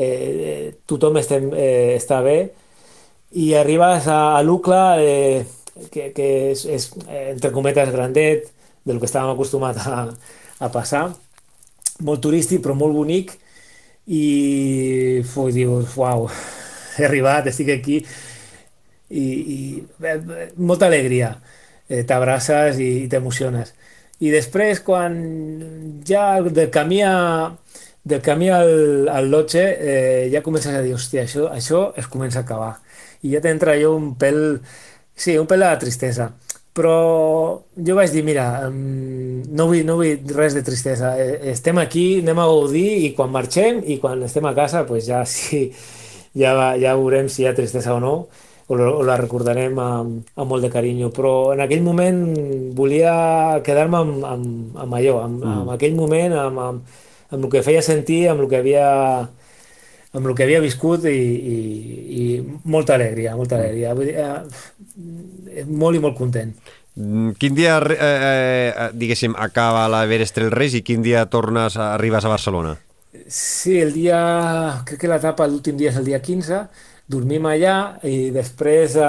[0.00, 2.38] eh, tothom estem, eh, està bé,
[3.36, 5.44] i arribes a, a l'Ucla, eh,
[5.92, 6.88] que, que és, és,
[7.34, 8.48] entre cometes, grandet,
[8.88, 10.06] del que estàvem acostumats a,
[10.64, 11.10] a passar,
[12.00, 13.34] molt turístic però molt bonic
[14.08, 16.28] i fos, dius, uau,
[16.98, 19.58] he arribat, estic aquí i, i
[20.08, 20.18] eh,
[20.56, 21.34] molta alegria.
[21.92, 23.74] Eh, t'abraces i, i t'emociones.
[24.22, 25.18] I després quan
[26.08, 27.50] ja del camí a,
[28.04, 32.40] del camí al, al lotge eh, ja comences a dir, hòstia, això, això es comença
[32.40, 32.76] a acabar
[33.22, 34.58] i ja t'entra jo un pèl
[35.14, 36.32] sí, un pèl de tristesa
[36.72, 42.06] però jo vaig dir, mira, no vull, no vull res de tristesa, eh, estem aquí,
[42.22, 45.66] anem a gaudir i quan marxem i quan estem a casa, pues ja sí,
[46.34, 48.14] ja, va, ja veurem si hi ha tristesa o no,
[48.72, 52.22] o, o la recordarem amb, amb molt de carinyo, però en aquell moment
[52.78, 55.60] volia quedar-me amb, amb, amb allò, amb, mm.
[55.60, 56.98] amb aquell moment, amb, amb,
[57.32, 58.88] amb el que feia sentir, amb el que havia
[60.12, 61.56] amb el que havia viscut i, i,
[62.20, 62.24] i
[62.68, 63.94] molta alegria, molta alegria.
[63.96, 66.52] Vull dir, eh, molt i molt content.
[66.94, 72.24] Mm, quin dia, eh, eh, diguéssim, acaba l'Everest Trail Race i quin dia tornes, arribes
[72.24, 72.76] a Barcelona?
[73.26, 74.20] Sí, el dia...
[74.84, 76.60] Crec que l'etapa, l'últim dia és el dia 15,
[77.08, 77.76] dormim allà
[78.08, 79.08] i després eh,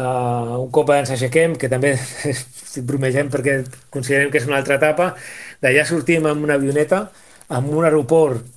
[0.00, 1.94] uh, un cop ens aixequem, que també
[2.88, 3.60] bromegem perquè
[3.92, 5.12] considerem que és una altra etapa,
[5.60, 7.04] d'allà sortim amb una avioneta,
[7.52, 8.53] amb un aeroport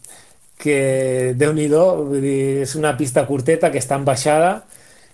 [0.58, 1.68] que déu nhi
[2.64, 4.66] és una pista curteta que està en baixada,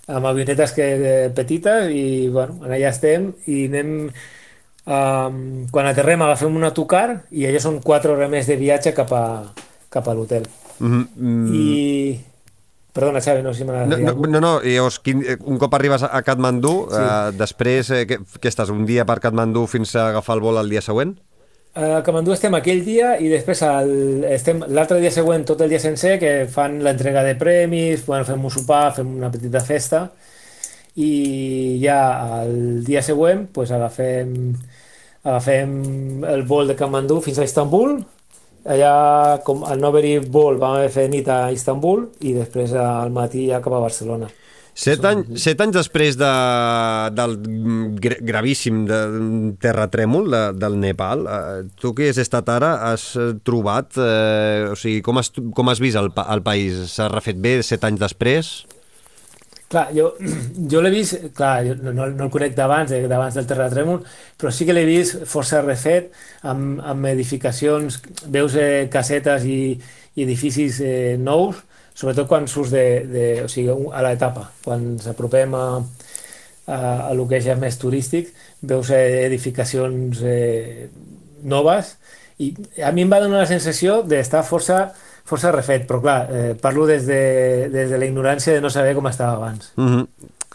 [0.08, 0.88] amb avionetes que,
[1.36, 5.38] petites i bueno, allà estem i anem um,
[5.72, 9.26] quan aterrem agafem un autocar i allò són 4 hores més de viatge cap a,
[9.90, 10.48] cap a l'hotel
[10.80, 11.56] mm -hmm.
[11.56, 12.20] i
[12.94, 16.04] Perdona, Xavi, no sé si m'ha no, no, no, no, llavors, quin, un cop arribes
[16.06, 17.02] a Katmandú, sí.
[17.02, 20.60] eh, després, eh, que, que estàs un dia per Katmandú fins a agafar el vol
[20.62, 21.16] el dia següent?
[21.74, 26.34] A Kamandú estem aquell dia i després l'altre dia següent tot el dia sencer que
[26.46, 30.04] fan l'entrega de premis, bueno, fem un sopar, fem una petita festa.
[31.02, 31.98] I ja
[32.44, 34.54] el dia següent pues, agafem,
[35.24, 35.74] agafem
[36.30, 37.98] el vol de Kamandú fins a Istanbul.
[38.70, 38.94] Allà
[39.44, 43.64] com al no haver-hi vol vam fet nit a Istanbul i després al matí ja
[43.66, 44.30] cap a Barcelona
[44.74, 46.30] Set, any, set anys després de,
[47.14, 47.36] del
[48.02, 49.00] gravíssim de,
[49.62, 53.12] terratrèmol de, del Nepal, eh, tu que has estat ara, has
[53.46, 56.88] trobat, eh, o sigui, com has, com has vist el, el país?
[56.96, 58.54] S'ha refet bé set anys després?
[59.74, 60.12] Clar, jo,
[60.72, 64.02] jo l'he vist, clar, jo no, no, el conec d'abans, eh, d'abans del terratrèmol,
[64.42, 66.10] però sí que l'he vist força refet,
[66.50, 68.00] amb, amb edificacions,
[68.34, 69.60] veus eh, casetes i,
[70.18, 71.62] i edificis eh, nous,
[71.94, 75.66] sobretot quan surts de, de, o sigui, a l'etapa, quan ens apropem a,
[76.68, 76.78] a,
[77.10, 80.90] a lo que és més turístic, veus edificacions eh,
[81.44, 81.98] noves
[82.42, 84.88] i a mi em va donar la sensació d'estar força,
[85.28, 88.96] força refet, però clar, eh, parlo des de, des de la ignorància de no saber
[88.98, 89.72] com estava abans.
[89.76, 90.08] Mm -hmm.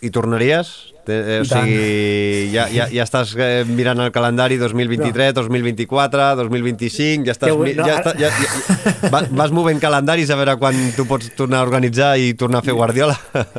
[0.03, 0.95] I tornaries?
[1.09, 5.43] Eh, o sigui, ja, ja, ja estàs eh, mirant el calendari 2023, no.
[5.43, 7.55] 2024, 2025, ja estàs...
[7.55, 11.63] No, ja, està, ja, ja, vas, vas movent calendaris a veure quan tu pots tornar
[11.63, 13.17] a organitzar i tornar a fer Guardiola.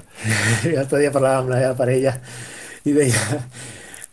[0.76, 2.16] L'altre dia parlàvem amb la meva parella
[2.86, 3.26] i deia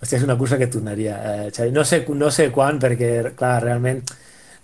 [0.00, 1.72] hòstia, és una cursa que tornaria, eh, Xavi.
[1.72, 4.02] No sé, no sé quan, perquè, clar, realment,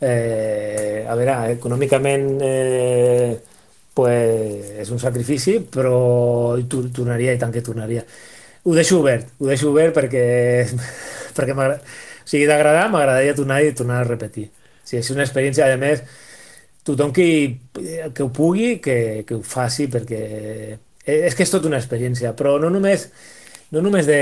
[0.01, 3.41] eh, a veure, econòmicament eh,
[3.95, 8.05] pues, és un sacrifici, però tornaria i tant que tornaria
[8.65, 10.25] ho deixo obert, ho deixo obert perquè,
[11.37, 11.71] perquè o
[12.25, 14.49] sigui, d'agradar m'agradaria tornar i tornar a repetir.
[14.49, 16.05] O sigui, és una experiència, a més,
[16.87, 17.27] tothom que,
[18.15, 20.23] que ho pugui, que, que ho faci, perquè
[21.05, 23.09] és que és tota una experiència, però no només,
[23.75, 24.21] no només de,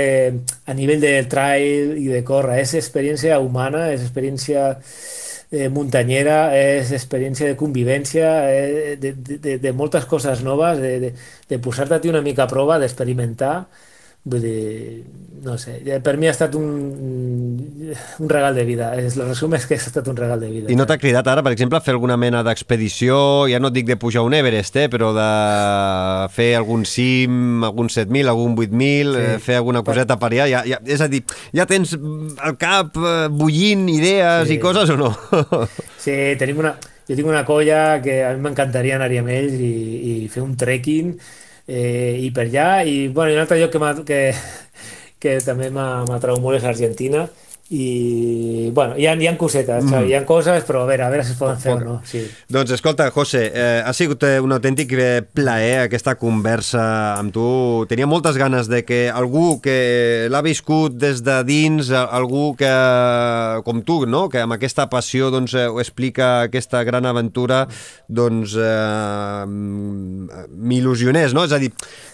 [0.65, 4.71] a nivell de trail i de córrer, és experiència humana, és experiència
[5.51, 11.13] eh, muntanyera, és experiència de convivència, eh, de, de, de moltes coses noves, de, de,
[11.49, 13.55] de posar-te una mica a prova, d'experimentar,
[14.21, 15.03] Vull dir,
[15.41, 16.67] no sé, per mi ha estat un,
[18.21, 18.91] un regal de vida.
[18.93, 20.69] El resum és que ha estat un regal de vida.
[20.69, 23.15] I no t'ha cridat ara, per exemple, a fer alguna mena d'expedició,
[23.49, 25.25] ja no et dic de pujar un Everest, eh, però de
[26.35, 29.25] fer algun cim, algun 7.000, algun 8.000, sí.
[29.25, 30.49] eh, fer alguna coseta per allà?
[30.53, 31.23] Ja, ja, és a dir,
[31.57, 34.59] ja tens al cap eh, bullint idees sí.
[34.59, 35.15] i coses o no?
[36.05, 36.77] sí, tenim una...
[37.09, 39.71] Jo tinc una colla que a mi m'encantaria anar-hi amb ells i,
[40.07, 41.15] i fer un trekking
[41.67, 44.21] eh, i per allà, i, bueno, i un altre lloc que, que,
[45.21, 47.27] que també m'atrau molt és Argentina,
[47.71, 50.09] i bueno, hi ha, hi ha cosetes, mm.
[50.09, 51.93] hi ha coses, però a veure, a veure si es poden fer o no.
[52.03, 52.25] Sí.
[52.51, 56.83] Doncs escolta, José, eh, ha sigut eh, un autèntic eh, plaer aquesta conversa
[57.15, 57.45] amb tu.
[57.87, 62.73] Tenia moltes ganes de que algú que l'ha viscut des de dins, algú que,
[63.63, 64.27] com tu, no?
[64.27, 67.63] que amb aquesta passió doncs, ho explica aquesta gran aventura,
[68.11, 71.47] doncs eh, m'il·lusionés, no?
[71.47, 71.71] És a dir,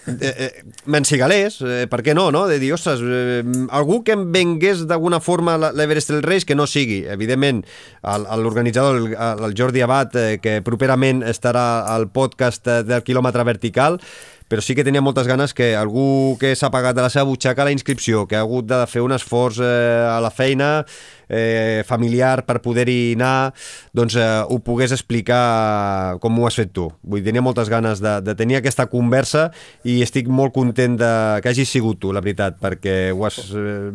[0.08, 2.46] eh, eh, m'encigalés, eh, per què no, no?
[2.48, 3.44] De dir, ostres, eh,
[3.76, 7.64] algú que em vengués d'alguna forma l'Everest del Reis, que no sigui, evidentment,
[8.04, 14.00] l'organitzador, el, el Jordi Abad, eh, que properament estarà al podcast eh, del quilòmetre vertical,
[14.48, 17.66] però sí que tenia moltes ganes que algú que s'ha pagat de la seva butxaca
[17.68, 20.86] la inscripció, que ha hagut de fer un esforç eh, a la feina
[21.28, 23.52] eh, familiar per poder-hi anar,
[23.96, 26.88] doncs eh, ho pogués explicar com ho has fet tu.
[27.04, 29.50] Vull dir, tenia moltes ganes de, de tenir aquesta conversa
[29.84, 31.12] i estic molt content de
[31.44, 33.90] que hagis sigut tu, la veritat, perquè ho has eh,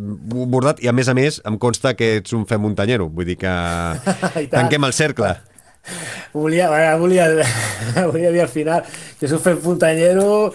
[0.44, 3.40] abordat i a més a més em consta que ets un fe muntanyero, vull dir
[3.40, 3.57] que
[4.53, 5.32] tanquem el cercle.
[6.33, 6.68] Volia,
[7.01, 7.26] volia,
[8.12, 8.85] volia dir al final
[9.18, 10.53] que soc fet muntanyero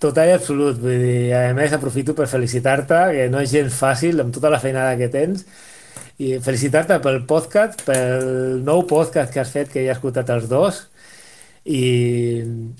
[0.00, 0.78] total i absolut.
[0.80, 4.60] Vull dir, a més, aprofito per felicitar-te, que no és gens fàcil amb tota la
[4.62, 5.44] feinada que tens,
[6.20, 10.48] i felicitar-te pel podcast, pel nou podcast que has fet, que ja he escoltat els
[10.50, 10.84] dos,
[11.64, 11.82] i,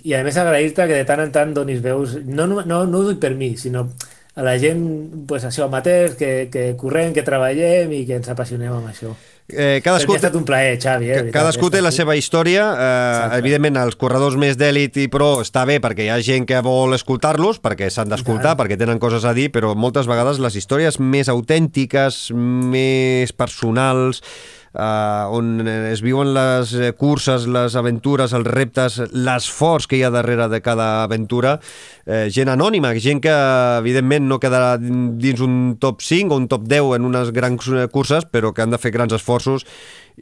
[0.04, 3.02] i a més agrair-te que de tant en tant donis veus, no, no, no, no
[3.02, 3.86] ho dic per mi, sinó
[4.34, 4.84] a la gent,
[5.28, 9.12] pues, això, amateurs, que, que correm, que treballem i que ens apassionem amb això.
[9.52, 11.08] Eh, cadascú, ha estat un plaer, Xavi.
[11.10, 12.68] Eh, veritat, cadascú té la seva història.
[12.70, 13.38] Eh, Exacte.
[13.38, 16.94] evidentment, els corredors més d'èlit i pro està bé perquè hi ha gent que vol
[16.94, 21.28] escoltar-los, perquè s'han d'escoltar, perquè tenen coses a dir, però moltes vegades les històries més
[21.28, 24.22] autèntiques, més personals,
[24.74, 30.12] eh, on es viuen les eh, curses, les aventures, els reptes, l'esforç que hi ha
[30.14, 31.58] darrere de cada aventura,
[32.06, 33.34] eh, gent anònima, gent que
[33.80, 37.88] evidentment no quedarà dins un top 5 o un top 10 en unes grans eh,
[37.88, 39.66] curses, però que han de fer grans esforços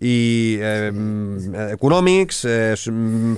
[0.00, 0.92] i eh,
[1.74, 2.90] econòmics, eh, s-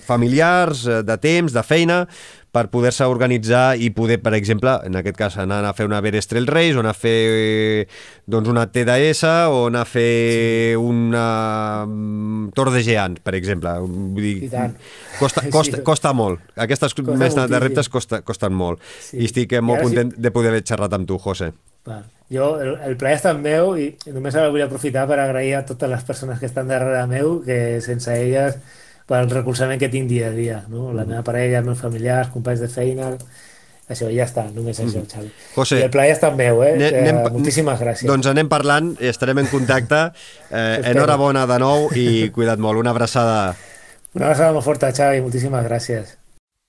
[0.04, 2.02] familiars, eh, de temps, de feina,
[2.50, 6.32] per poder-se organitzar i poder, per exemple, en aquest cas, anar a fer una Everest
[6.32, 7.86] Trail Race, o anar a fer
[8.26, 9.22] doncs una TDS,
[9.54, 13.70] o anar a fer una mm, Tour de Geants, per exemple.
[13.86, 14.74] Vull dir, I tant.
[15.20, 15.50] costa, Sí.
[15.54, 16.42] costa, costa molt.
[16.56, 18.82] Aquestes Costa més de reptes costa, costen molt.
[18.98, 19.20] Sí.
[19.22, 21.52] I estic eh, I molt sí- content de poder haver xerrat amb tu, José.
[21.86, 22.02] Val.
[22.31, 25.64] Jo, el, el plaer és tan meu i només ara vull aprofitar per agrair a
[25.66, 28.55] totes les persones que estan darrere meu, que sense elles
[29.11, 30.93] pel recolzament que tinc dia a dia, no?
[30.95, 33.09] La meva parella, els meus familiars, companys de feina,
[33.91, 35.33] això, ja està, només això, Xavi.
[35.57, 36.76] José, I el plaer tan meu, eh?
[36.78, 38.07] Que, anem pa- moltíssimes gràcies.
[38.07, 40.05] Doncs anem parlant, i estarem en contacte.
[40.51, 42.78] Eh, enhorabona de nou i cuida't molt.
[42.78, 43.57] Una abraçada.
[44.14, 46.14] Una abraçada molt forta, Xavi, moltíssimes gràcies.